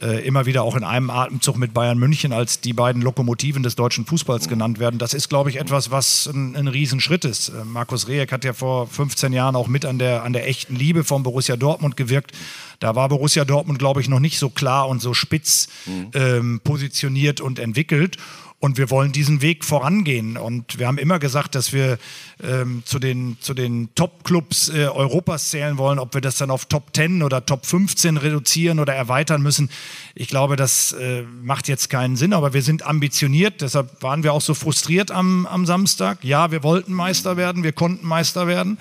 äh, 0.02 0.26
immer 0.26 0.46
wieder 0.46 0.64
auch 0.64 0.76
in 0.76 0.84
einem 0.84 1.10
Atemzug 1.10 1.58
mit 1.58 1.74
Bayern 1.74 1.98
München 1.98 2.32
als 2.32 2.62
die 2.62 2.74
beiden 2.74 3.02
Lokomotiven 3.02 3.64
des 3.64 3.76
deutschen 3.76 4.06
Fußballs 4.06 4.46
mhm. 4.46 4.50
genannt 4.50 4.80
werden. 4.80 4.98
Das 4.98 5.14
ist, 5.14 5.30
glaube 5.30 5.50
ich, 5.50 5.58
etwas, 5.58 5.92
was 5.92 6.28
ein, 6.28 6.56
ein 6.56 6.68
Riesenschritt 6.68 7.26
ist. 7.26 7.50
Äh, 7.50 7.66
Markus 7.66 8.08
Rehek 8.08 8.32
hat 8.32 8.46
ja 8.46 8.54
vor 8.54 8.88
15 8.88 9.34
Jahren 9.34 9.56
auch 9.56 9.68
mit 9.68 9.86
an 9.86 10.00
der, 10.00 10.24
an 10.24 10.34
der 10.34 10.48
echten 10.48 10.76
Liebe 10.76 11.04
von 11.04 11.24
Borussia 11.24 11.58
Dortmund 11.58 11.98
gewirkt. 11.98 12.32
Da 12.80 12.96
war 12.96 13.10
Borussia 13.10 13.44
Dortmund, 13.44 13.80
glaube 13.80 14.00
ich, 14.02 14.08
noch 14.08 14.22
nicht 14.22 14.40
so 14.40 14.50
klar 14.50 14.88
und 14.88 15.02
so 15.02 15.14
spitz 15.14 15.68
mhm. 15.86 16.12
ähm, 16.14 16.62
positioniert 16.64 17.42
und 17.42 17.60
entwickelt. 17.60 18.18
Und 18.62 18.78
wir 18.78 18.90
wollen 18.90 19.14
diesen 19.14 19.42
Weg 19.42 19.64
vorangehen. 19.64 20.36
Und 20.36 20.80
wir 20.80 20.88
haben 20.88 20.98
immer 20.98 21.18
gesagt, 21.18 21.56
dass 21.56 21.72
wir 21.72 21.98
ähm, 22.44 22.84
zu 22.86 23.00
den, 23.00 23.38
zu 23.40 23.54
den 23.54 23.88
Top-Clubs 23.96 24.68
äh, 24.68 24.88
Europas 24.88 25.50
zählen 25.50 25.78
wollen. 25.78 25.98
Ob 25.98 26.14
wir 26.14 26.20
das 26.20 26.36
dann 26.38 26.52
auf 26.52 26.66
Top 26.66 26.90
10 26.94 27.24
oder 27.24 27.46
Top 27.46 27.66
15 27.66 28.18
reduzieren 28.18 28.80
oder 28.80 28.94
erweitern 28.94 29.42
müssen, 29.42 29.70
ich 30.14 30.28
glaube, 30.28 30.58
das 30.58 30.92
äh, 30.92 31.24
macht 31.42 31.70
jetzt 31.70 31.90
keinen 31.90 32.18
Sinn. 32.18 32.34
Aber 32.34 32.54
wir 32.54 32.62
sind 32.62 32.86
ambitioniert. 32.86 33.62
Deshalb 33.62 34.04
waren 34.04 34.24
wir 34.24 34.34
auch 34.34 34.42
so 34.42 34.54
frustriert 34.54 35.10
am, 35.10 35.46
am 35.46 35.66
Samstag. 35.66 36.26
Ja, 36.26 36.52
wir 36.52 36.62
wollten 36.62 36.92
Meister 36.92 37.38
werden, 37.38 37.64
wir 37.64 37.72
konnten 37.72 38.06
Meister 38.06 38.46
werden. 38.46 38.78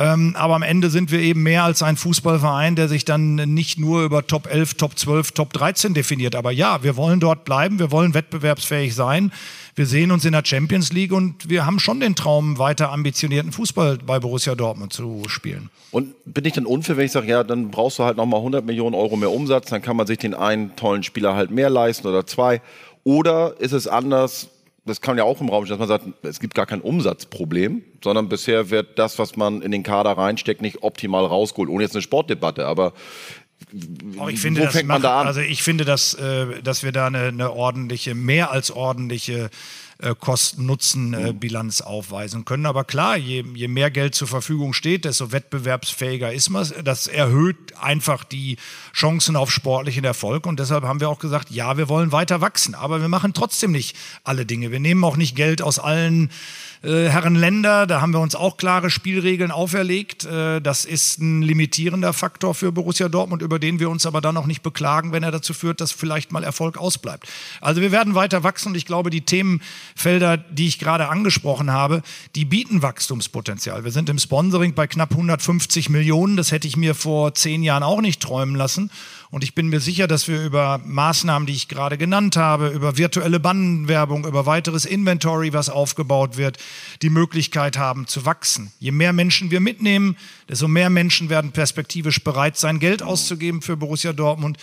Ähm, 0.00 0.34
aber 0.36 0.54
am 0.54 0.62
Ende 0.62 0.90
sind 0.90 1.10
wir 1.10 1.18
eben 1.18 1.42
mehr 1.42 1.64
als 1.64 1.82
ein 1.82 1.96
Fußballverein, 1.96 2.76
der 2.76 2.88
sich 2.88 3.04
dann 3.04 3.34
nicht 3.34 3.78
nur 3.78 4.04
über 4.04 4.26
Top 4.26 4.46
11, 4.48 4.74
Top 4.74 4.96
12, 4.96 5.32
Top 5.32 5.52
13 5.52 5.92
definiert. 5.92 6.36
Aber 6.36 6.52
ja, 6.52 6.84
wir 6.84 6.96
wollen 6.96 7.18
dort 7.18 7.44
bleiben, 7.44 7.80
wir 7.80 7.90
wollen 7.90 8.14
wettbewerbsfähig 8.14 8.94
sein. 8.94 9.32
Wir 9.74 9.86
sehen 9.86 10.12
uns 10.12 10.24
in 10.24 10.32
der 10.32 10.44
Champions 10.44 10.92
League 10.92 11.12
und 11.12 11.48
wir 11.48 11.66
haben 11.66 11.80
schon 11.80 11.98
den 11.98 12.14
Traum, 12.14 12.58
weiter 12.58 12.92
ambitionierten 12.92 13.50
Fußball 13.50 13.98
bei 14.06 14.20
Borussia 14.20 14.54
Dortmund 14.54 14.92
zu 14.92 15.24
spielen. 15.26 15.70
Und 15.90 16.14
bin 16.24 16.44
ich 16.44 16.52
dann 16.52 16.66
unfair, 16.66 16.96
wenn 16.96 17.06
ich 17.06 17.12
sage, 17.12 17.28
ja, 17.28 17.42
dann 17.42 17.70
brauchst 17.70 17.98
du 17.98 18.04
halt 18.04 18.16
nochmal 18.16 18.38
100 18.38 18.64
Millionen 18.64 18.94
Euro 18.94 19.16
mehr 19.16 19.32
Umsatz, 19.32 19.70
dann 19.70 19.82
kann 19.82 19.96
man 19.96 20.06
sich 20.06 20.18
den 20.18 20.34
einen 20.34 20.76
tollen 20.76 21.02
Spieler 21.02 21.34
halt 21.34 21.50
mehr 21.50 21.70
leisten 21.70 22.06
oder 22.06 22.26
zwei. 22.26 22.60
Oder 23.04 23.54
ist 23.58 23.72
es 23.72 23.88
anders, 23.88 24.48
das 24.88 25.00
kann 25.00 25.16
ja 25.18 25.24
auch 25.24 25.40
im 25.40 25.48
Raum 25.48 25.64
stehen, 25.64 25.78
dass 25.78 25.88
man 25.88 26.00
sagt, 26.00 26.24
es 26.24 26.40
gibt 26.40 26.54
gar 26.54 26.66
kein 26.66 26.80
Umsatzproblem, 26.80 27.82
sondern 28.02 28.28
bisher 28.28 28.70
wird 28.70 28.98
das, 28.98 29.18
was 29.18 29.36
man 29.36 29.62
in 29.62 29.70
den 29.70 29.82
Kader 29.82 30.12
reinsteckt, 30.12 30.62
nicht 30.62 30.82
optimal 30.82 31.24
rausgeholt, 31.24 31.70
ohne 31.70 31.84
jetzt 31.84 31.94
eine 31.94 32.02
Sportdebatte, 32.02 32.66
aber 32.66 32.92
auch 34.18 34.28
ich 34.28 34.40
finde, 34.40 34.60
wo 34.60 34.64
das 34.64 34.74
fängt 34.74 34.88
man 34.88 35.02
macht, 35.02 35.04
da 35.04 35.20
an? 35.20 35.26
Also 35.26 35.40
ich 35.40 35.62
finde, 35.62 35.84
dass, 35.84 36.14
äh, 36.14 36.62
dass 36.62 36.82
wir 36.84 36.92
da 36.92 37.06
eine, 37.06 37.24
eine 37.24 37.52
ordentliche, 37.52 38.14
mehr 38.14 38.50
als 38.50 38.70
ordentliche 38.70 39.50
äh, 40.00 40.14
Kosten-Nutzen-Bilanz 40.14 41.80
aufweisen 41.80 42.44
können. 42.44 42.66
Aber 42.66 42.84
klar, 42.84 43.16
je, 43.16 43.44
je 43.54 43.68
mehr 43.68 43.90
Geld 43.90 44.14
zur 44.14 44.28
Verfügung 44.28 44.72
steht, 44.72 45.04
desto 45.04 45.32
wettbewerbsfähiger 45.32 46.32
ist 46.32 46.50
man. 46.50 46.70
Das 46.84 47.06
erhöht 47.08 47.56
einfach 47.80 48.24
die 48.24 48.58
Chancen 48.94 49.34
auf 49.34 49.50
sportlichen 49.50 50.04
Erfolg. 50.04 50.46
Und 50.46 50.60
deshalb 50.60 50.84
haben 50.84 51.00
wir 51.00 51.08
auch 51.08 51.18
gesagt, 51.18 51.50
ja, 51.50 51.76
wir 51.76 51.88
wollen 51.88 52.12
weiter 52.12 52.40
wachsen. 52.40 52.74
Aber 52.74 53.00
wir 53.00 53.08
machen 53.08 53.34
trotzdem 53.34 53.72
nicht 53.72 53.96
alle 54.22 54.46
Dinge. 54.46 54.70
Wir 54.70 54.80
nehmen 54.80 55.02
auch 55.02 55.16
nicht 55.16 55.34
Geld 55.34 55.62
aus 55.62 55.78
allen 55.78 56.30
äh, 56.82 57.08
Herrenländer. 57.08 57.86
Da 57.88 58.00
haben 58.00 58.12
wir 58.12 58.20
uns 58.20 58.36
auch 58.36 58.56
klare 58.56 58.90
Spielregeln 58.90 59.50
auferlegt. 59.50 60.24
Äh, 60.24 60.60
das 60.60 60.84
ist 60.84 61.18
ein 61.20 61.42
limitierender 61.42 62.12
Faktor 62.12 62.54
für 62.54 62.70
Borussia 62.70 63.08
Dortmund, 63.08 63.42
über 63.42 63.58
den 63.58 63.80
wir 63.80 63.90
uns 63.90 64.06
aber 64.06 64.20
dann 64.20 64.36
auch 64.36 64.46
nicht 64.46 64.62
beklagen, 64.62 65.12
wenn 65.12 65.24
er 65.24 65.32
dazu 65.32 65.54
führt, 65.54 65.80
dass 65.80 65.90
vielleicht 65.90 66.30
mal 66.30 66.44
Erfolg 66.44 66.78
ausbleibt. 66.78 67.26
Also 67.60 67.80
wir 67.80 67.90
werden 67.90 68.14
weiter 68.14 68.44
wachsen 68.44 68.68
und 68.68 68.74
ich 68.76 68.86
glaube, 68.86 69.10
die 69.10 69.22
Themenfelder, 69.98 70.36
die 70.36 70.68
ich 70.68 70.78
gerade 70.78 71.08
angesprochen 71.08 71.72
habe, 71.72 72.02
die 72.34 72.44
bieten 72.44 72.82
Wachstumspotenzial. 72.82 73.84
Wir 73.84 73.90
sind 73.90 74.08
im 74.08 74.18
Sponsoring 74.18 74.74
bei 74.74 74.86
knapp 74.86 75.10
150 75.10 75.90
Millionen. 75.90 76.36
Das 76.36 76.52
hätte 76.52 76.68
ich 76.68 76.76
mir 76.76 76.94
vor 76.94 77.34
zehn 77.34 77.62
Jahren 77.62 77.82
auch 77.82 78.00
nicht 78.00 78.22
träumen 78.22 78.54
lassen. 78.54 78.90
Und 79.30 79.44
ich 79.44 79.54
bin 79.54 79.68
mir 79.68 79.80
sicher, 79.80 80.06
dass 80.06 80.28
wir 80.28 80.42
über 80.42 80.80
Maßnahmen, 80.84 81.46
die 81.46 81.52
ich 81.52 81.68
gerade 81.68 81.98
genannt 81.98 82.36
habe, 82.36 82.68
über 82.68 82.96
virtuelle 82.96 83.40
Bannenwerbung, 83.40 84.24
über 84.24 84.46
weiteres 84.46 84.84
Inventory, 84.84 85.52
was 85.52 85.68
aufgebaut 85.68 86.36
wird, 86.36 86.58
die 87.02 87.10
Möglichkeit 87.10 87.76
haben 87.76 88.06
zu 88.06 88.24
wachsen. 88.24 88.72
Je 88.78 88.92
mehr 88.92 89.12
Menschen 89.12 89.50
wir 89.50 89.60
mitnehmen, 89.60 90.16
desto 90.48 90.68
mehr 90.68 90.88
Menschen 90.88 91.28
werden 91.28 91.52
perspektivisch 91.52 92.22
bereit 92.24 92.56
sein, 92.56 92.78
Geld 92.78 93.02
auszugeben 93.02 93.60
für 93.60 93.76
Borussia 93.76 94.12
Dortmund. 94.12 94.58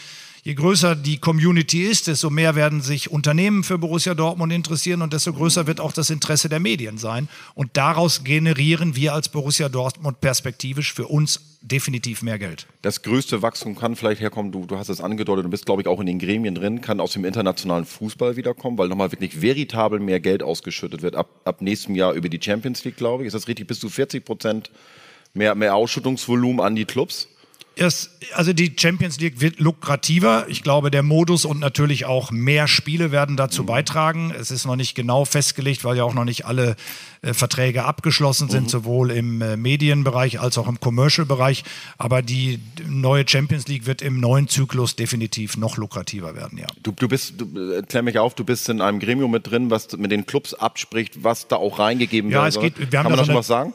Je 0.47 0.53
größer 0.53 0.95
die 0.95 1.17
Community 1.17 1.81
ist, 1.81 2.05
desto 2.05 2.29
mehr 2.29 2.53
werden 2.53 2.79
sich 2.79 3.09
Unternehmen 3.09 3.63
für 3.63 3.79
Borussia 3.79 4.13
Dortmund 4.13 4.53
interessieren 4.53 5.01
und 5.01 5.11
desto 5.11 5.33
größer 5.33 5.65
wird 5.65 5.79
auch 5.79 5.91
das 5.91 6.11
Interesse 6.11 6.49
der 6.49 6.59
Medien 6.59 6.99
sein. 6.99 7.29
Und 7.55 7.71
daraus 7.73 8.23
generieren 8.23 8.95
wir 8.95 9.15
als 9.15 9.29
Borussia 9.29 9.69
Dortmund 9.69 10.21
perspektivisch 10.21 10.93
für 10.93 11.07
uns 11.07 11.57
definitiv 11.61 12.21
mehr 12.21 12.37
Geld. 12.37 12.67
Das 12.83 13.01
größte 13.01 13.41
Wachstum 13.41 13.75
kann 13.75 13.95
vielleicht 13.95 14.21
herkommen, 14.21 14.51
du, 14.51 14.67
du 14.67 14.77
hast 14.77 14.89
es 14.89 15.01
angedeutet, 15.01 15.45
du 15.45 15.49
bist, 15.49 15.65
glaube 15.65 15.81
ich, 15.81 15.87
auch 15.87 15.99
in 15.99 16.05
den 16.05 16.19
Gremien 16.19 16.53
drin, 16.53 16.79
kann 16.79 16.99
aus 16.99 17.13
dem 17.13 17.25
internationalen 17.25 17.85
Fußball 17.85 18.35
wiederkommen, 18.35 18.77
weil 18.77 18.87
nochmal 18.87 19.11
wirklich 19.11 19.41
veritabel 19.41 19.99
mehr 19.99 20.19
Geld 20.19 20.43
ausgeschüttet 20.43 21.01
wird. 21.01 21.15
Ab, 21.15 21.41
ab 21.45 21.63
nächstem 21.63 21.95
Jahr 21.95 22.13
über 22.13 22.29
die 22.29 22.39
Champions 22.39 22.83
League, 22.83 22.97
glaube 22.97 23.23
ich. 23.23 23.27
Ist 23.27 23.33
das 23.33 23.47
richtig? 23.47 23.65
Bis 23.65 23.79
zu 23.79 23.89
40 23.89 24.23
Prozent 24.23 24.69
mehr, 25.33 25.55
mehr 25.55 25.73
Ausschüttungsvolumen 25.73 26.63
an 26.63 26.75
die 26.75 26.85
Clubs? 26.85 27.29
Erst, 27.77 28.11
also 28.33 28.53
die 28.53 28.73
Champions 28.77 29.19
League 29.19 29.41
wird 29.41 29.59
lukrativer. 29.59 30.45
Ich 30.47 30.63
glaube, 30.63 30.91
der 30.91 31.03
Modus 31.03 31.43
und 31.43 31.59
natürlich 31.59 32.05
auch 32.05 32.31
mehr 32.31 32.67
Spiele 32.67 33.11
werden 33.11 33.35
dazu 33.35 33.65
beitragen. 33.65 34.33
Es 34.37 34.49
ist 34.49 34.65
noch 34.65 34.77
nicht 34.77 34.95
genau 34.95 35.25
festgelegt, 35.25 35.83
weil 35.83 35.97
ja 35.97 36.05
auch 36.05 36.13
noch 36.13 36.23
nicht 36.23 36.45
alle 36.45 36.77
äh, 37.21 37.33
Verträge 37.33 37.83
abgeschlossen 37.83 38.49
sind, 38.49 38.63
mhm. 38.63 38.69
sowohl 38.69 39.11
im 39.11 39.41
äh, 39.41 39.57
Medienbereich 39.57 40.39
als 40.39 40.57
auch 40.57 40.69
im 40.69 40.79
Commercial-Bereich. 40.79 41.65
Aber 41.97 42.21
die 42.21 42.59
neue 42.87 43.27
Champions 43.27 43.67
League 43.67 43.85
wird 43.85 44.01
im 44.01 44.21
neuen 44.21 44.47
Zyklus 44.47 44.95
definitiv 44.95 45.57
noch 45.57 45.75
lukrativer 45.75 46.35
werden, 46.35 46.57
ja. 46.57 46.67
Du, 46.81 46.93
du 46.93 47.09
bist, 47.09 47.33
du, 47.37 47.73
äh, 47.73 47.81
klär 47.81 48.03
mich 48.03 48.19
auf, 48.19 48.35
du 48.35 48.45
bist 48.45 48.69
in 48.69 48.79
einem 48.79 48.99
Gremium 48.99 49.31
mit 49.31 49.49
drin, 49.49 49.69
was 49.69 49.91
mit 49.97 50.11
den 50.11 50.25
Clubs 50.25 50.53
abspricht, 50.53 51.23
was 51.23 51.49
da 51.49 51.57
auch 51.57 51.79
reingegeben 51.79 52.31
ja, 52.31 52.43
wird. 52.43 52.55
Es 52.55 52.61
geht, 52.61 52.91
wir 52.91 52.99
haben 52.99 53.05
Kann 53.05 53.11
man 53.11 53.19
da 53.19 53.25
schon 53.25 53.35
was 53.35 53.47
sagen? 53.47 53.73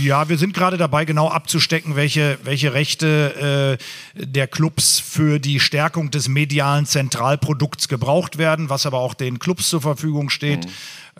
Ja, 0.00 0.30
wir 0.30 0.38
sind 0.38 0.54
gerade 0.54 0.78
dabei, 0.78 1.04
genau 1.04 1.28
abzustecken, 1.28 1.96
welche, 1.96 2.38
welche 2.44 2.72
Rechte 2.72 3.34
äh, 3.42 3.78
der 4.14 4.46
Clubs 4.46 4.98
für 5.00 5.38
die 5.38 5.60
Stärkung 5.60 6.10
des 6.10 6.28
medialen 6.28 6.86
Zentralprodukts 6.86 7.88
gebraucht 7.88 8.38
werden, 8.38 8.70
was 8.70 8.86
aber 8.86 8.98
auch 8.98 9.14
den 9.14 9.38
Clubs 9.38 9.68
zur 9.68 9.82
Verfügung 9.82 10.30
steht. 10.30 10.66
Mhm. 10.66 10.70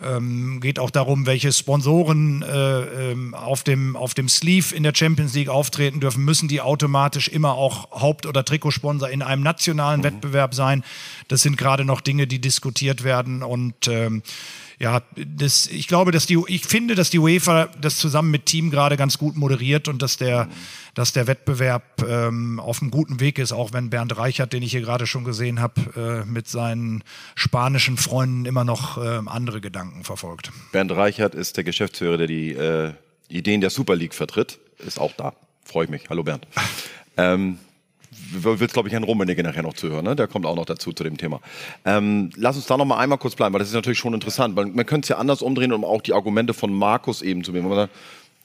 Ähm, 0.01 0.59
geht 0.59 0.79
auch 0.79 0.89
darum, 0.89 1.27
welche 1.27 1.51
Sponsoren 1.51 2.41
äh, 2.41 3.11
ähm, 3.11 3.35
auf, 3.35 3.63
dem, 3.63 3.95
auf 3.95 4.15
dem 4.15 4.27
Sleeve 4.27 4.73
in 4.73 4.81
der 4.81 4.93
Champions 4.95 5.35
League 5.35 5.49
auftreten 5.49 5.99
dürfen. 5.99 6.25
Müssen 6.25 6.47
die 6.47 6.61
automatisch 6.61 7.27
immer 7.27 7.53
auch 7.53 7.91
Haupt- 7.91 8.25
oder 8.25 8.43
Trikotsponsor 8.43 9.09
in 9.09 9.21
einem 9.21 9.43
nationalen 9.43 9.99
mhm. 9.99 10.05
Wettbewerb 10.05 10.55
sein? 10.55 10.83
Das 11.27 11.41
sind 11.41 11.57
gerade 11.57 11.85
noch 11.85 12.01
Dinge, 12.01 12.25
die 12.25 12.39
diskutiert 12.39 13.03
werden 13.03 13.43
und 13.43 13.87
ähm, 13.87 14.23
ja, 14.83 15.01
das, 15.15 15.67
ich 15.67 15.87
glaube, 15.87 16.11
dass 16.11 16.25
die, 16.25 16.37
ich 16.47 16.65
finde, 16.65 16.95
dass 16.95 17.09
die 17.09 17.17
UEFA 17.17 17.69
das 17.79 17.97
zusammen 17.97 18.31
mit 18.31 18.45
Team 18.45 18.69
gerade 18.69 18.97
ganz 18.97 19.17
gut 19.17 19.37
moderiert 19.37 19.87
und 19.87 20.01
dass 20.01 20.17
der, 20.17 20.49
dass 20.93 21.13
der 21.13 21.25
Wettbewerb 21.25 22.05
ähm, 22.05 22.59
auf 22.59 22.81
einem 22.81 22.91
guten 22.91 23.21
Weg 23.21 23.39
ist, 23.39 23.53
auch 23.53 23.71
wenn 23.71 23.89
Bernd 23.89 24.17
Reichert, 24.17 24.51
den 24.51 24.61
ich 24.61 24.71
hier 24.71 24.81
gerade 24.81 25.07
schon 25.07 25.23
gesehen 25.23 25.61
habe, 25.61 26.25
äh, 26.25 26.29
mit 26.29 26.49
seinen 26.49 27.01
spanischen 27.33 27.95
Freunden 27.95 28.43
immer 28.43 28.65
noch 28.65 28.97
äh, 28.97 29.21
andere 29.25 29.61
Gedanken 29.61 30.03
verfolgt. 30.03 30.51
Bernd 30.73 30.91
Reichert 30.91 31.33
ist 31.33 31.55
der 31.55 31.63
Geschäftsführer, 31.63 32.17
der 32.17 32.27
die 32.27 32.51
äh, 32.51 32.91
Ideen 33.29 33.61
der 33.61 33.69
Super 33.69 33.95
League 33.95 34.13
vertritt, 34.13 34.59
ist 34.85 34.99
auch 34.99 35.13
da. 35.13 35.33
Freue 35.63 35.85
ich 35.85 35.89
mich. 35.91 36.09
Hallo 36.09 36.23
Bernd. 36.23 36.45
ähm, 37.15 37.57
wird, 38.31 38.73
glaube 38.73 38.87
ich, 38.87 38.93
Herrn 38.93 39.03
Rummenigge 39.03 39.43
nachher 39.43 39.63
noch 39.63 39.73
zuhören. 39.73 40.05
Ne? 40.05 40.15
Der 40.15 40.27
kommt 40.27 40.45
auch 40.45 40.55
noch 40.55 40.65
dazu 40.65 40.91
zu 40.93 41.03
dem 41.03 41.17
Thema. 41.17 41.41
Ähm, 41.85 42.29
lass 42.35 42.55
uns 42.55 42.65
da 42.65 42.77
noch 42.77 42.85
mal 42.85 42.97
einmal 42.97 43.17
kurz 43.17 43.35
bleiben, 43.35 43.53
weil 43.53 43.59
das 43.59 43.69
ist 43.69 43.75
natürlich 43.75 43.99
schon 43.99 44.13
interessant. 44.13 44.55
Weil 44.55 44.67
man 44.67 44.85
könnte 44.85 45.05
es 45.05 45.09
ja 45.09 45.17
anders 45.17 45.41
umdrehen, 45.41 45.73
um 45.73 45.83
auch 45.85 46.01
die 46.01 46.13
Argumente 46.13 46.53
von 46.53 46.73
Markus 46.73 47.21
eben 47.21 47.43
zu 47.43 47.51
nehmen. 47.51 47.89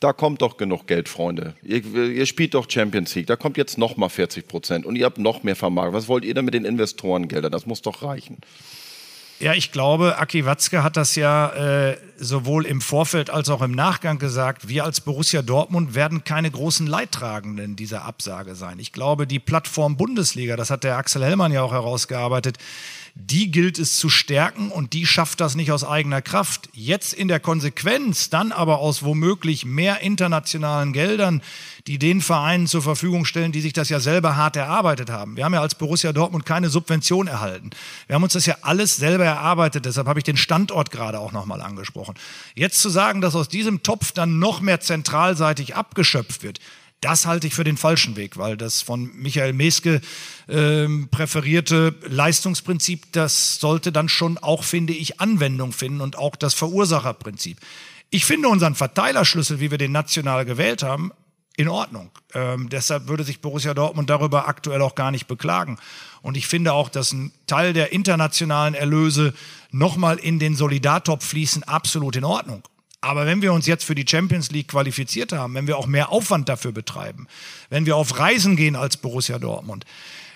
Da 0.00 0.12
kommt 0.12 0.42
doch 0.42 0.57
genug 0.57 0.87
Geld, 0.87 1.09
Freunde. 1.09 1.54
Ihr, 1.62 1.85
ihr, 1.85 2.26
spielt 2.26 2.54
doch 2.54 2.70
Champions 2.70 3.14
League. 3.16 3.26
Da 3.26 3.35
kommt 3.35 3.57
jetzt 3.57 3.78
noch 3.78 3.96
mal 3.96 4.09
40 4.09 4.46
Prozent 4.46 4.87
und 4.87 4.94
ihr 4.94 5.04
habt 5.04 5.18
noch 5.18 5.42
mehr 5.42 5.57
Vermarktung. 5.57 5.94
Was 5.94 6.07
wollt 6.07 6.24
ihr 6.24 6.35
denn 6.35 6.44
mit 6.44 6.54
den 6.54 6.64
Investorengeldern? 6.64 7.50
Das 7.50 7.66
muss 7.66 7.83
doch 7.83 8.02
reichen. 8.02 8.37
Ja, 9.40 9.53
ich 9.55 9.70
glaube, 9.70 10.18
Aki 10.18 10.46
Watzke 10.46 10.83
hat 10.83 10.96
das 10.96 11.14
ja 11.14 11.51
äh, 11.90 11.96
sowohl 12.18 12.66
im 12.66 12.81
Vorfeld 12.81 13.31
als 13.31 13.48
auch 13.51 13.62
im 13.62 13.70
Nachgang 13.70 14.18
gesagt. 14.18 14.68
Wir 14.68 14.83
als 14.83 15.01
Borussia 15.01 15.42
Dortmund 15.42 15.94
werden 15.94 16.24
keine 16.24 16.51
großen 16.51 16.88
Leidtragenden 16.88 17.77
dieser 17.77 18.05
Absage 18.05 18.57
sein. 18.57 18.81
Ich 18.81 18.92
glaube, 18.92 19.29
die 19.29 19.38
Plattform 19.38 19.96
Bundesliga, 19.96 20.57
das 20.57 20.70
hat 20.70 20.83
der 20.83 20.96
Axel 20.96 21.24
Hellmann 21.24 21.53
ja 21.53 21.62
auch 21.62 21.70
herausgearbeitet, 21.72 22.59
die 23.20 23.50
gilt 23.50 23.81
es 23.81 23.96
zu 23.96 24.09
stärken 24.09 24.70
und 24.70 24.92
die 24.92 25.04
schafft 25.04 25.40
das 25.40 25.57
nicht 25.57 25.72
aus 25.72 25.83
eigener 25.83 26.22
Kraft. 26.22 26.68
Jetzt 26.72 27.12
in 27.12 27.26
der 27.26 27.40
Konsequenz 27.40 28.31
dann 28.31 28.52
aber 28.52 28.78
aus 28.78 29.02
womöglich 29.02 29.64
mehr 29.64 30.02
internationalen 30.02 30.92
Geldern, 30.92 31.42
die 31.88 31.98
den 31.98 32.20
Vereinen 32.20 32.68
zur 32.68 32.81
Verfügung 32.81 33.24
stellen, 33.24 33.50
die 33.50 33.61
sich 33.61 33.72
das 33.72 33.88
ja 33.88 33.98
selber 33.98 34.37
hart 34.37 34.54
erarbeitet 34.54 35.11
haben. 35.11 35.37
Wir 35.37 35.44
haben 35.44 35.52
ja 35.52 35.61
als 35.61 35.74
Borussia 35.74 36.12
Dortmund 36.12 36.46
keine 36.46 36.70
Subvention 36.70 37.26
erhalten. 37.26 37.70
Wir 38.07 38.14
haben 38.14 38.22
uns 38.22 38.35
das 38.35 38.46
ja 38.46 38.57
alles 38.62 38.96
selber 38.96 39.24
erarbeitet, 39.24 39.85
deshalb 39.85 40.07
habe 40.07 40.20
ich 40.20 40.24
den 40.24 40.37
Standort 40.37 40.92
gerade 40.92 41.18
auch 41.18 41.33
nochmal 41.33 41.61
angesprochen. 41.61 42.14
Jetzt 42.54 42.81
zu 42.81 42.88
sagen, 42.88 43.20
dass 43.20 43.35
aus 43.35 43.48
diesem 43.48 43.83
Topf 43.83 44.12
dann 44.12 44.38
noch 44.38 44.61
mehr 44.61 44.78
zentralseitig 44.78 45.74
abgeschöpft 45.74 46.44
wird, 46.44 46.61
das 47.00 47.26
halte 47.26 47.46
ich 47.46 47.54
für 47.54 47.64
den 47.64 47.76
falschen 47.76 48.16
Weg, 48.16 48.37
weil 48.37 48.56
das 48.56 48.82
von 48.82 49.11
Michael 49.14 49.52
Meske 49.52 50.00
äh, 50.48 50.87
präferierte 51.11 51.94
Leistungsprinzip, 52.06 53.12
das 53.12 53.61
sollte 53.61 53.92
dann 53.92 54.08
schon 54.08 54.38
auch, 54.38 54.64
finde 54.64 54.92
ich, 54.92 55.20
Anwendung 55.20 55.72
finden 55.72 56.00
und 56.00 56.18
auch 56.18 56.34
das 56.34 56.54
Verursacherprinzip. 56.54 57.58
Ich 58.11 58.24
finde 58.24 58.48
unseren 58.48 58.74
Verteilerschlüssel, 58.74 59.61
wie 59.61 59.70
wir 59.70 59.78
den 59.78 59.92
national 59.92 60.44
gewählt 60.44 60.82
haben, 60.82 61.12
in 61.58 61.68
Ordnung. 61.68 62.11
Ähm, 62.34 62.68
deshalb 62.68 63.08
würde 63.08 63.24
sich 63.24 63.40
Borussia 63.40 63.74
Dortmund 63.74 64.08
darüber 64.08 64.46
aktuell 64.46 64.80
auch 64.80 64.94
gar 64.94 65.11
nicht 65.11 65.26
beklagen. 65.26 65.76
Und 66.22 66.37
ich 66.37 66.46
finde 66.46 66.72
auch, 66.72 66.88
dass 66.88 67.12
ein 67.12 67.32
Teil 67.46 67.72
der 67.72 67.92
internationalen 67.92 68.74
Erlöse 68.74 69.34
nochmal 69.72 70.18
in 70.18 70.38
den 70.38 70.54
Solidartopf 70.54 71.24
fließen, 71.26 71.64
absolut 71.64 72.14
in 72.14 72.24
Ordnung. 72.24 72.62
Aber 73.00 73.26
wenn 73.26 73.42
wir 73.42 73.52
uns 73.52 73.66
jetzt 73.66 73.84
für 73.84 73.94
die 73.94 74.06
Champions 74.08 74.50
League 74.50 74.68
qualifiziert 74.68 75.32
haben, 75.32 75.54
wenn 75.54 75.66
wir 75.66 75.78
auch 75.78 75.87
mehr 75.87 76.11
Aufwand 76.11 76.48
dafür 76.48 76.72
betreiben, 76.72 77.28
wenn 77.70 77.87
wir 77.87 77.96
auf 77.96 78.18
Reisen 78.18 78.56
gehen 78.56 78.76
als 78.76 78.96
Borussia 78.96 79.38
Dortmund, 79.38 79.84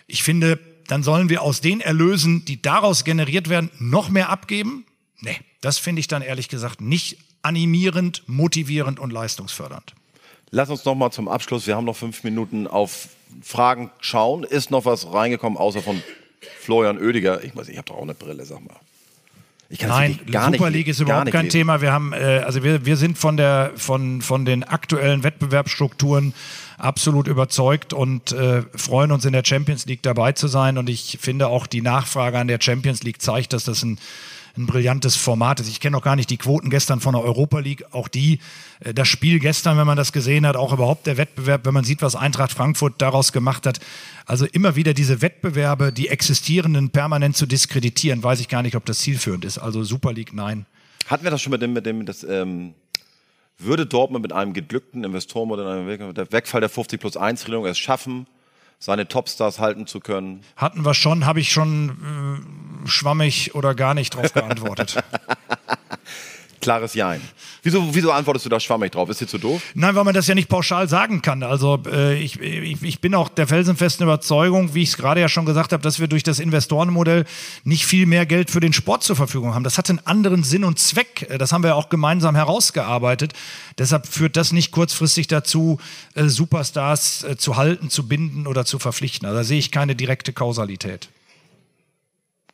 ich 0.07 0.23
finde, 0.23 0.59
dann 0.87 1.03
sollen 1.03 1.29
wir 1.29 1.43
aus 1.43 1.61
den 1.61 1.81
Erlösen, 1.81 2.45
die 2.45 2.63
daraus 2.63 3.05
generiert 3.05 3.49
werden, 3.49 3.71
noch 3.79 4.09
mehr 4.09 4.29
abgeben? 4.29 4.85
Nee, 5.21 5.39
das 5.61 5.79
finde 5.79 6.01
ich 6.01 6.09
dann 6.09 6.23
ehrlich 6.23 6.49
gesagt 6.49 6.81
nicht 6.81 7.19
animierend, 7.43 8.23
motivierend 8.27 9.01
und 9.01 9.13
leistungsfördernd. 9.13 9.95
Lass 10.51 10.69
uns 10.71 10.85
noch 10.85 10.95
mal 10.95 11.11
zum 11.11 11.29
Abschluss, 11.29 11.67
wir 11.67 11.77
haben 11.77 11.87
noch 11.87 11.97
fünf 11.97 12.25
Minuten 12.25 12.67
auf 12.67 13.09
Fragen 13.43 13.91
schauen. 14.01 14.45
Ist 14.45 14.71
noch 14.71 14.85
was 14.85 15.13
reingekommen, 15.13 15.59
außer 15.59 15.81
von 15.81 16.03
Florian 16.61 16.99
Oediger? 16.99 17.43
Ich, 17.43 17.57
weiß, 17.57 17.69
ich 17.69 17.79
habe 17.79 17.87
doch 17.87 17.97
auch 17.97 18.03
eine 18.03 18.15
Brille, 18.15 18.45
sag 18.45 18.61
mal. 18.61 18.77
Nein, 19.81 20.19
Super 20.27 20.71
League 20.71 20.89
ist 20.89 21.01
überhaupt 21.01 21.31
kein 21.31 21.47
lesen. 21.47 21.53
Thema. 21.53 21.81
Wir 21.81 21.93
haben, 21.93 22.13
äh, 22.13 22.43
also 22.45 22.63
wir, 22.63 22.85
wir 22.85 22.97
sind 22.97 23.17
von 23.17 23.37
der, 23.37 23.73
von, 23.77 24.21
von 24.21 24.45
den 24.45 24.65
aktuellen 24.65 25.23
Wettbewerbsstrukturen 25.23 26.35
absolut 26.79 27.29
überzeugt 27.29 27.93
und 27.93 28.33
äh, 28.33 28.63
freuen 28.75 29.13
uns 29.13 29.25
in 29.25 29.33
der 29.33 29.45
Champions 29.45 29.87
League 29.87 30.03
dabei 30.03 30.33
zu 30.33 30.49
sein. 30.49 30.77
Und 30.79 30.91
ich 30.91 31.19
finde 31.21 31.47
auch 31.49 31.67
die 31.67 31.81
Nachfrage 31.81 32.39
an 32.39 32.49
der 32.49 32.59
Champions 32.61 33.03
League 33.03 33.23
zeigt, 33.23 33.53
dass 33.53 33.65
das 33.65 33.83
ein 33.83 33.99
ein 34.57 34.67
brillantes 34.67 35.17
Format 35.17 35.61
ist. 35.61 35.69
Ich 35.69 35.81
kenne 35.81 35.97
noch 35.97 36.03
gar 36.03 36.17
nicht 36.17 36.31
die 36.31 36.37
Quoten 36.37 36.71
gestern 36.71 37.01
von 37.01 37.15
der 37.15 37.23
Europa 37.23 37.59
League. 37.59 37.85
Auch 37.93 38.09
die, 38.09 38.41
äh, 38.81 38.93
das 38.95 39.09
Spiel 39.09 39.39
gestern, 39.39 39.79
wenn 39.79 39.87
man 39.87 39.97
das 39.97 40.13
gesehen 40.13 40.47
hat, 40.47 40.57
auch 40.57 40.73
überhaupt 40.73 41.07
der 41.07 41.17
Wettbewerb, 41.17 41.65
wenn 41.65 41.75
man 41.75 41.85
sieht, 41.85 42.03
was 42.03 42.17
Eintracht 42.17 42.53
Frankfurt 42.53 42.95
daraus 42.99 43.33
gemacht 43.33 43.67
hat. 43.67 43.81
Also 44.27 44.47
immer 44.47 44.77
wieder 44.77 44.95
diese 44.95 45.23
Wettbewerbe, 45.23 45.93
die 45.93 46.09
existierenden 46.09 46.91
permanent 46.91 47.37
zu 47.37 47.47
diskreditieren, 47.47 48.23
weiß 48.23 48.41
ich 48.41 48.49
gar 48.49 48.63
nicht, 48.63 48.77
ob 48.77 48.85
das 48.85 48.99
zielführend 48.99 49.45
ist. 49.45 49.59
Also 49.59 49.83
Super 49.85 50.13
League, 50.13 50.33
nein. 50.33 50.67
Hatten 51.07 51.25
wir 51.25 51.31
das 51.31 51.43
schon 51.43 51.51
mit 51.51 51.63
dem, 51.63 51.73
mit 51.73 51.87
dem, 51.87 52.07
das, 52.07 52.23
ähm, 52.25 52.75
würde 53.59 53.87
Dortmund 53.87 54.23
mit 54.23 54.33
einem 54.33 54.53
geglückten 54.53 55.05
Investorenmodell, 55.05 56.15
der 56.15 56.33
Wegfall 56.33 56.61
der 56.61 56.71
50 56.71 57.01
plus 57.01 57.17
1 57.17 57.45
Regelung 57.45 57.67
es 57.67 57.79
schaffen, 57.79 58.27
seine 58.83 59.07
Topstars 59.07 59.61
halten 59.61 59.87
zu 59.87 60.01
können? 60.01 60.41
Hatten 60.57 60.85
wir 60.85 60.93
schon, 60.95 61.25
habe 61.25 61.39
ich 61.39 61.53
schon 61.53 62.43
äh, 62.85 62.89
schwammig 62.89 63.55
oder 63.55 63.77
gar 63.77 63.95
nicht 63.95 64.17
drauf 64.17 64.33
geantwortet. 64.33 65.03
Klares 66.63 66.95
Jein. 66.95 67.21
Wieso, 67.65 67.93
wieso 67.93 68.13
antwortest 68.13 68.47
du 68.47 68.49
da 68.49 68.61
schwammig 68.61 68.93
drauf? 68.93 69.11
Ist 69.11 69.21
dir 69.21 69.27
zu 69.27 69.37
doof? 69.37 69.61
Nein, 69.75 69.95
weil 69.97 70.05
man 70.05 70.15
das 70.15 70.29
ja 70.29 70.35
nicht 70.35 70.49
pauschal 70.49 70.89
sagen 70.89 71.21
kann. 71.21 71.43
Also 71.43 71.83
äh, 71.87 72.17
ich, 72.19 72.41
ich, 72.41 72.83
ich 72.83 73.01
bin 73.01 73.15
auch 73.17 73.29
der 73.29 73.49
felsenfesten 73.49 74.05
Überzeugung, 74.05 74.73
wie 74.73 74.83
ich 74.83 74.91
es 74.91 74.97
gerade 74.97 75.21
ja 75.21 75.29
schon 75.29 75.45
gesagt 75.45 75.73
habe, 75.73 75.83
dass 75.83 75.99
wir 75.99 76.07
durch 76.07 76.23
das 76.23 76.39
Investorenmodell 76.39 77.25
nicht 77.65 77.85
viel 77.85 78.07
mehr 78.07 78.27
Geld 78.27 78.51
für 78.51 78.61
den 78.61 78.73
Sport 78.73 79.03
zur 79.03 79.17
Verfügung 79.17 79.55
haben. 79.55 79.65
Das 79.65 79.77
hat 79.77 79.91
einen 79.91 79.99
anderen 80.07 80.45
Sinn 80.45 80.63
und 80.63 80.79
Zweck. 80.79 81.27
Äh, 81.29 81.37
das 81.37 81.53
haben 81.53 81.65
wir 81.65 81.75
auch 81.75 81.89
gemeinsam 81.89 82.37
herausgearbeitet. 82.37 83.33
Deshalb 83.77 84.07
führt 84.07 84.37
das 84.37 84.53
nicht 84.53 84.71
kurzfristig 84.71 85.27
dazu, 85.27 85.79
äh, 86.15 86.29
Superstars 86.29 87.25
äh, 87.25 87.37
zu 87.37 87.57
halten, 87.57 87.91
zu 87.91 88.07
binden 88.07 88.47
oder 88.47 88.65
zu 88.65 88.79
verpflichten. 88.79 89.27
Also 89.27 89.39
da 89.39 89.45
sehe 89.45 89.59
ich 89.59 89.73
keine 89.73 89.97
direkte 89.97 90.33
Kausalität. 90.33 91.09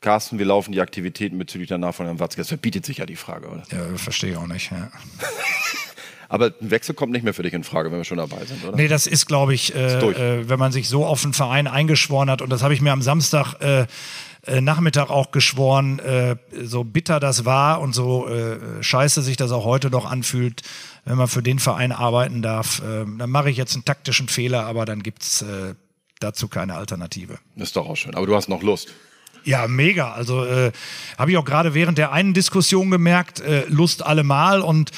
Carsten, 0.01 0.39
wir 0.39 0.47
laufen 0.47 0.73
die 0.73 0.81
Aktivitäten 0.81 1.39
bezüglich 1.39 1.69
der 1.69 1.79
Nachfolge 1.79 2.11
am 2.11 2.21
Watzke. 2.21 2.41
Das 2.41 2.49
verbietet 2.49 2.87
sich 2.87 2.99
ja 2.99 3.07
die 3.07 3.17
Frage, 3.17 3.49
oder? 3.49 3.65
Ja, 3.73 3.97
verstehe 3.97 4.31
ich 4.31 4.37
auch 4.37 4.47
nicht. 4.47 4.71
Ja. 4.71 4.91
Aber 6.29 6.53
ein 6.61 6.71
Wechsel 6.71 6.95
kommt 6.95 7.13
nicht 7.13 7.25
mehr 7.25 7.33
für 7.35 7.43
dich 7.43 7.55
in 7.55 7.65
Frage, 7.65 7.91
wenn 7.91 7.99
wir 7.99 8.05
schon 8.05 8.19
dabei 8.19 8.45
sind, 8.45 8.63
oder? 8.65 8.77
Nee, 8.77 8.87
das 8.87 9.07
ist, 9.07 9.27
glaube 9.27 9.55
ich, 9.55 9.75
äh, 9.75 9.97
äh, 9.97 10.49
wenn 10.49 10.59
man 10.59 10.73
sich 10.73 10.89
so 10.89 11.07
auf 11.07 11.25
einen 11.25 11.33
Verein 11.33 11.67
eingeschworen 11.67 12.31
hat, 12.31 12.43
und 12.43 12.51
das 12.51 12.63
habe 12.63 12.75
ich 12.75 12.83
mir 12.83 12.93
am 12.93 13.01
Samstag 13.01 13.55
äh, 13.61 13.87
äh 14.47 14.61
Nachmittag 14.61 15.09
auch 15.09 15.31
geschworen, 15.31 15.99
äh, 16.01 16.37
so 16.63 16.85
bitter 16.85 17.19
das 17.19 17.47
war 17.47 17.81
und 17.81 17.95
so 17.95 18.29
äh, 18.29 18.83
scheiße 18.83 19.23
sich 19.23 19.39
das 19.39 19.53
auch 19.53 19.65
heute 19.65 19.89
noch 19.89 20.05
anfühlt, 20.05 20.63
wenn 21.07 21.17
man 21.17 21.29
für 21.29 21.43
den 21.43 21.59
Verein 21.59 21.93
arbeiten 21.93 22.43
darf, 22.43 22.83
dann 22.85 23.31
mache 23.31 23.49
ich 23.49 23.57
jetzt 23.57 23.75
einen 23.75 23.87
taktischen 23.87 24.29
Fehler, 24.29 24.67
aber 24.67 24.85
dann 24.85 25.03
gibt 25.03 25.23
es 25.23 25.43
dazu 26.21 26.49
keine 26.49 26.75
Alternative. 26.75 27.39
ist 27.57 27.77
doch 27.77 27.89
auch 27.89 27.97
schön. 27.97 28.15
Aber 28.15 28.27
du 28.27 28.35
hast 28.35 28.51
noch 28.51 28.63
Lust. 28.63 28.93
Ja, 29.49 29.67
mega. 29.67 30.13
Also 30.13 30.45
äh, 30.45 30.73
habe 31.17 31.31
ich 31.31 31.39
auch 31.39 31.45
gerade 31.47 31.73
während 31.73 31.97
der 31.97 32.13
einen 32.13 32.35
Diskussion 32.35 32.91
gemerkt, 32.91 33.41
äh, 33.41 33.65
Lust 33.69 34.05
allemal 34.05 34.61
und 34.61 34.91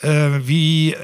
äh, 0.00 0.40
wie 0.40 0.96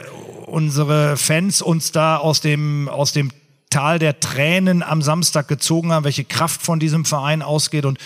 unsere 0.47 1.17
Fans 1.17 1.63
uns 1.63 1.93
da 1.93 2.17
aus 2.17 2.41
dem, 2.41 2.89
aus 2.89 3.13
dem 3.13 3.31
Tal 3.71 4.01
der 4.01 4.19
Tränen 4.19 4.83
am 4.83 5.01
Samstag 5.01 5.47
gezogen 5.47 5.93
haben, 5.93 6.03
welche 6.03 6.25
Kraft 6.25 6.61
von 6.61 6.81
diesem 6.81 7.05
Verein 7.05 7.41
ausgeht 7.41 7.85
und 7.85 7.99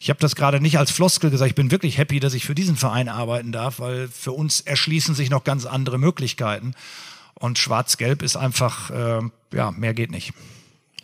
ich 0.00 0.08
habe 0.08 0.20
das 0.20 0.34
gerade 0.34 0.62
nicht 0.62 0.78
als 0.78 0.92
Floskel 0.92 1.28
gesagt. 1.28 1.50
Ich 1.50 1.54
bin 1.54 1.70
wirklich 1.70 1.98
happy, 1.98 2.18
dass 2.18 2.32
ich 2.32 2.46
für 2.46 2.54
diesen 2.54 2.76
Verein 2.76 3.10
arbeiten 3.10 3.52
darf, 3.52 3.80
weil 3.80 4.08
für 4.08 4.32
uns 4.32 4.62
erschließen 4.62 5.14
sich 5.14 5.28
noch 5.28 5.44
ganz 5.44 5.66
andere 5.66 5.98
Möglichkeiten. 5.98 6.72
Und 7.34 7.58
Schwarz-Gelb 7.58 8.22
ist 8.22 8.36
einfach, 8.36 8.90
äh, 8.90 9.20
ja, 9.52 9.72
mehr 9.72 9.92
geht 9.92 10.10
nicht. 10.10 10.32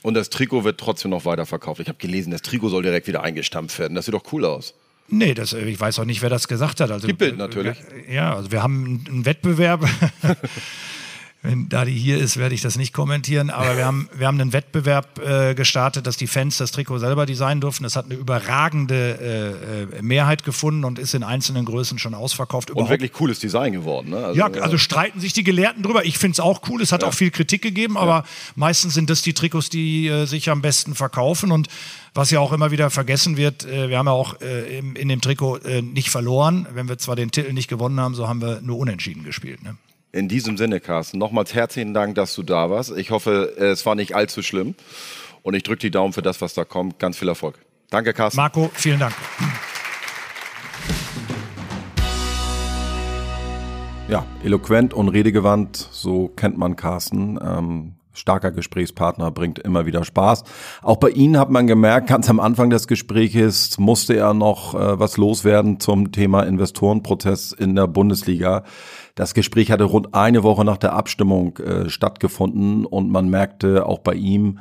Und 0.04 0.12
das 0.12 0.28
Trikot 0.28 0.64
wird 0.64 0.78
trotzdem 0.78 1.12
noch 1.12 1.24
weiterverkauft. 1.24 1.80
Ich 1.80 1.88
habe 1.88 1.96
gelesen, 1.96 2.30
das 2.30 2.42
Trikot 2.42 2.68
soll 2.68 2.82
direkt 2.82 3.06
wieder 3.06 3.22
eingestampft 3.22 3.78
werden. 3.78 3.94
Das 3.94 4.04
sieht 4.04 4.12
doch 4.12 4.34
cool 4.34 4.44
aus. 4.44 4.74
Nee, 5.08 5.32
das, 5.32 5.54
ich 5.54 5.80
weiß 5.80 5.98
auch 5.98 6.04
nicht, 6.04 6.20
wer 6.20 6.28
das 6.28 6.46
gesagt 6.46 6.82
hat. 6.82 6.90
Also, 6.90 7.06
Die 7.06 7.14
Bild 7.14 7.38
natürlich. 7.38 7.78
Ja, 8.10 8.36
also 8.36 8.52
wir 8.52 8.62
haben 8.62 9.02
einen 9.08 9.24
Wettbewerb. 9.24 9.88
Wenn 11.44 11.68
Dadi 11.68 11.92
hier 11.92 12.16
ist, 12.16 12.38
werde 12.38 12.54
ich 12.54 12.62
das 12.62 12.78
nicht 12.78 12.94
kommentieren. 12.94 13.50
Aber 13.50 13.76
wir 13.76 13.84
haben, 13.84 14.08
wir 14.16 14.26
haben 14.26 14.40
einen 14.40 14.54
Wettbewerb 14.54 15.18
äh, 15.18 15.54
gestartet, 15.54 16.06
dass 16.06 16.16
die 16.16 16.26
Fans 16.26 16.56
das 16.56 16.70
Trikot 16.70 17.00
selber 17.00 17.26
designen 17.26 17.60
durften. 17.60 17.84
Das 17.84 17.96
hat 17.96 18.06
eine 18.06 18.14
überragende 18.14 19.84
äh, 19.92 19.98
äh 19.98 20.02
Mehrheit 20.02 20.42
gefunden 20.42 20.84
und 20.84 20.98
ist 20.98 21.12
in 21.12 21.22
einzelnen 21.22 21.66
Größen 21.66 21.98
schon 21.98 22.14
ausverkauft. 22.14 22.70
Überhaupt. 22.70 22.88
Und 22.88 22.90
wirklich 22.90 23.12
cooles 23.12 23.40
Design 23.40 23.74
geworden. 23.74 24.08
Ne? 24.08 24.24
Also, 24.24 24.40
ja, 24.40 24.46
also 24.46 24.78
streiten 24.78 25.20
sich 25.20 25.34
die 25.34 25.44
Gelehrten 25.44 25.82
drüber. 25.82 26.06
Ich 26.06 26.16
finde 26.16 26.32
es 26.32 26.40
auch 26.40 26.62
cool. 26.70 26.80
Es 26.80 26.92
hat 26.92 27.02
ja. 27.02 27.08
auch 27.08 27.14
viel 27.14 27.30
Kritik 27.30 27.60
gegeben, 27.60 27.98
aber 27.98 28.20
ja. 28.20 28.24
meistens 28.56 28.94
sind 28.94 29.10
das 29.10 29.20
die 29.20 29.34
Trikots, 29.34 29.68
die 29.68 30.08
äh, 30.08 30.24
sich 30.24 30.48
am 30.48 30.62
besten 30.62 30.94
verkaufen. 30.94 31.52
Und 31.52 31.68
was 32.14 32.30
ja 32.30 32.40
auch 32.40 32.52
immer 32.52 32.70
wieder 32.70 32.88
vergessen 32.88 33.36
wird, 33.36 33.66
äh, 33.66 33.90
wir 33.90 33.98
haben 33.98 34.06
ja 34.06 34.12
auch 34.12 34.40
äh, 34.40 34.78
in, 34.78 34.96
in 34.96 35.10
dem 35.10 35.20
Trikot 35.20 35.58
äh, 35.58 35.82
nicht 35.82 36.08
verloren. 36.08 36.66
Wenn 36.72 36.88
wir 36.88 36.96
zwar 36.96 37.16
den 37.16 37.30
Titel 37.30 37.52
nicht 37.52 37.68
gewonnen 37.68 38.00
haben, 38.00 38.14
so 38.14 38.28
haben 38.28 38.40
wir 38.40 38.62
nur 38.62 38.78
unentschieden 38.78 39.24
gespielt. 39.24 39.62
Ne? 39.62 39.76
In 40.14 40.28
diesem 40.28 40.56
Sinne, 40.56 40.78
Carsten, 40.78 41.18
nochmals 41.18 41.54
herzlichen 41.54 41.92
Dank, 41.92 42.14
dass 42.14 42.36
du 42.36 42.44
da 42.44 42.70
warst. 42.70 42.96
Ich 42.96 43.10
hoffe, 43.10 43.52
es 43.58 43.84
war 43.84 43.96
nicht 43.96 44.14
allzu 44.14 44.42
schlimm. 44.42 44.76
Und 45.42 45.54
ich 45.54 45.64
drücke 45.64 45.80
die 45.80 45.90
Daumen 45.90 46.12
für 46.12 46.22
das, 46.22 46.40
was 46.40 46.54
da 46.54 46.64
kommt. 46.64 47.00
Ganz 47.00 47.18
viel 47.18 47.26
Erfolg. 47.26 47.58
Danke, 47.90 48.12
Carsten. 48.12 48.36
Marco, 48.36 48.70
vielen 48.74 49.00
Dank. 49.00 49.12
Ja, 54.06 54.24
eloquent 54.44 54.94
und 54.94 55.08
redegewandt, 55.08 55.76
so 55.90 56.28
kennt 56.28 56.58
man 56.58 56.76
Carsten. 56.76 57.36
Ähm, 57.42 57.94
starker 58.14 58.50
Gesprächspartner, 58.50 59.30
bringt 59.30 59.58
immer 59.58 59.86
wieder 59.86 60.04
Spaß. 60.04 60.44
Auch 60.82 60.96
bei 60.96 61.10
Ihnen 61.10 61.38
hat 61.38 61.50
man 61.50 61.66
gemerkt, 61.66 62.08
ganz 62.08 62.30
am 62.30 62.40
Anfang 62.40 62.70
des 62.70 62.86
Gesprächs 62.86 63.78
musste 63.78 64.16
er 64.16 64.34
noch 64.34 64.74
äh, 64.74 64.98
was 64.98 65.16
loswerden 65.16 65.80
zum 65.80 66.12
Thema 66.12 66.42
Investorenprozess 66.42 67.52
in 67.52 67.74
der 67.74 67.86
Bundesliga. 67.86 68.64
Das 69.14 69.34
Gespräch 69.34 69.70
hatte 69.70 69.84
rund 69.84 70.14
eine 70.14 70.42
Woche 70.42 70.64
nach 70.64 70.78
der 70.78 70.94
Abstimmung 70.94 71.58
äh, 71.58 71.88
stattgefunden 71.88 72.86
und 72.86 73.10
man 73.10 73.28
merkte 73.28 73.86
auch 73.86 73.98
bei 73.98 74.14
ihm, 74.14 74.58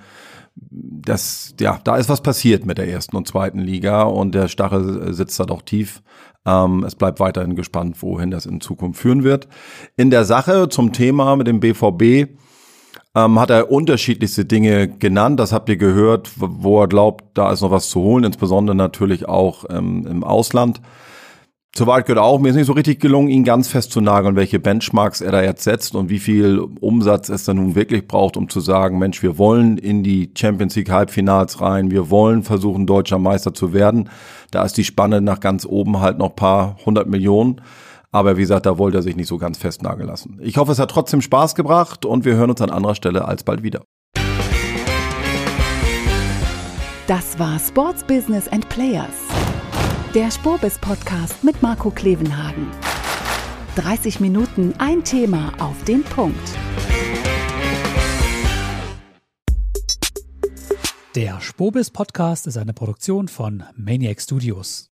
dass 0.56 1.56
ja, 1.60 1.80
da 1.84 1.98
ist 1.98 2.10
was 2.10 2.22
passiert 2.22 2.66
mit 2.66 2.78
der 2.78 2.88
ersten 2.88 3.16
und 3.16 3.28
zweiten 3.28 3.60
Liga 3.60 4.04
und 4.04 4.36
der 4.36 4.48
Stachel 4.48 5.14
sitzt 5.14 5.40
da 5.40 5.46
doch 5.46 5.62
tief. 5.62 6.04
Ähm, 6.46 6.84
es 6.84 6.96
bleibt 6.96 7.20
weiterhin 7.20 7.56
gespannt, 7.56 8.02
wohin 8.02 8.32
das 8.32 8.46
in 8.46 8.62
Zukunft 8.62 9.00
führen 9.02 9.24
wird. 9.24 9.48
In 9.96 10.10
der 10.10 10.26
Sache 10.26 10.70
zum 10.70 10.94
Thema 10.94 11.36
mit 11.36 11.48
dem 11.48 11.60
BVB 11.60 12.38
ähm, 13.16 13.40
hat 13.40 13.50
er 13.50 13.72
unterschiedlichste 13.72 14.46
Dinge 14.46 14.88
genannt. 14.88 15.40
Das 15.40 15.54
habt 15.54 15.70
ihr 15.70 15.78
gehört, 15.78 16.32
wo 16.38 16.82
er 16.82 16.88
glaubt, 16.88 17.26
da 17.34 17.52
ist 17.52 17.62
noch 17.62 17.72
was 17.72 17.90
zu 17.90 18.02
holen, 18.02 18.24
insbesondere 18.24 18.76
natürlich 18.76 19.28
auch 19.28 19.66
ähm, 19.70 20.06
im 20.08 20.24
Ausland. 20.24 20.82
Soweit 21.76 22.06
gehört 22.06 22.24
auch, 22.24 22.40
mir 22.40 22.50
ist 22.50 22.56
nicht 22.56 22.68
so 22.68 22.74
richtig 22.74 23.00
gelungen, 23.00 23.30
ihn 23.30 23.44
ganz 23.44 23.68
fest 23.68 23.92
zu 23.92 24.00
nageln, 24.00 24.36
welche 24.36 24.60
Benchmarks 24.60 25.22
er 25.22 25.32
da 25.32 25.42
jetzt 25.42 25.64
setzt 25.64 25.96
und 25.96 26.08
wie 26.08 26.20
viel 26.20 26.60
Umsatz 26.60 27.30
es 27.30 27.46
dann 27.46 27.56
nun 27.58 27.74
wirklich 27.74 28.08
braucht, 28.08 28.38
um 28.38 28.48
zu 28.48 28.60
sagen, 28.60 29.00
Mensch, 29.00 29.24
wir 29.24 29.40
wollen 29.40 29.80
in 29.80 30.04
die 30.04 30.30
Champions 30.38 30.76
League 30.76 30.92
Halbfinals 30.92 31.62
rein, 31.62 31.90
wir 31.90 32.12
wollen 32.12 32.44
versuchen, 32.44 32.86
deutscher 32.86 33.18
Meister 33.18 33.56
zu 33.56 33.74
werden. 33.74 34.12
Da 34.52 34.64
ist 34.64 34.78
die 34.78 34.84
Spanne 34.84 35.20
nach 35.20 35.40
ganz 35.40 35.66
oben 35.66 36.00
halt 36.00 36.20
noch 36.20 36.36
paar 36.36 36.78
hundert 36.86 37.08
Millionen. 37.08 37.60
Aber 38.14 38.38
wie 38.38 38.42
gesagt, 38.42 38.68
da 38.68 38.78
wollte 38.78 39.00
er 39.00 39.02
sich 39.02 39.16
nicht 39.16 39.28
so 39.28 39.40
ganz 39.40 39.58
festnageln 39.58 40.08
lassen. 40.08 40.38
Ich 40.40 40.58
hoffe, 40.58 40.72
es 40.72 40.80
hat 40.80 40.92
trotzdem 40.92 41.22
Spaß 41.22 41.56
gebracht 41.56 42.06
und 42.06 42.26
wir 42.26 42.36
hören 42.36 42.52
uns 42.52 42.62
an 42.62 42.70
anderer 42.70 42.94
Stelle 42.94 43.26
alsbald 43.26 43.64
wieder. 43.64 43.84
Das 47.08 47.38
war 47.40 47.60
Sports 47.60 48.04
Business 48.04 48.48
and 48.48 48.70
Players. 48.70 49.28
Der 50.14 50.30
Spobis 50.30 50.78
Podcast 50.78 51.44
mit 51.44 51.62
Marco 51.64 51.90
Klevenhagen. 51.90 52.68
30 53.78 54.20
Minuten 54.20 54.76
ein 54.78 55.04
Thema 55.04 55.52
auf 55.58 55.84
den 55.84 56.04
Punkt. 56.04 56.38
Der 61.16 61.42
Spobis 61.42 61.90
Podcast 61.90 62.46
ist 62.46 62.58
eine 62.58 62.74
Produktion 62.74 63.28
von 63.28 63.64
Maniac 63.76 64.22
Studios. 64.22 64.93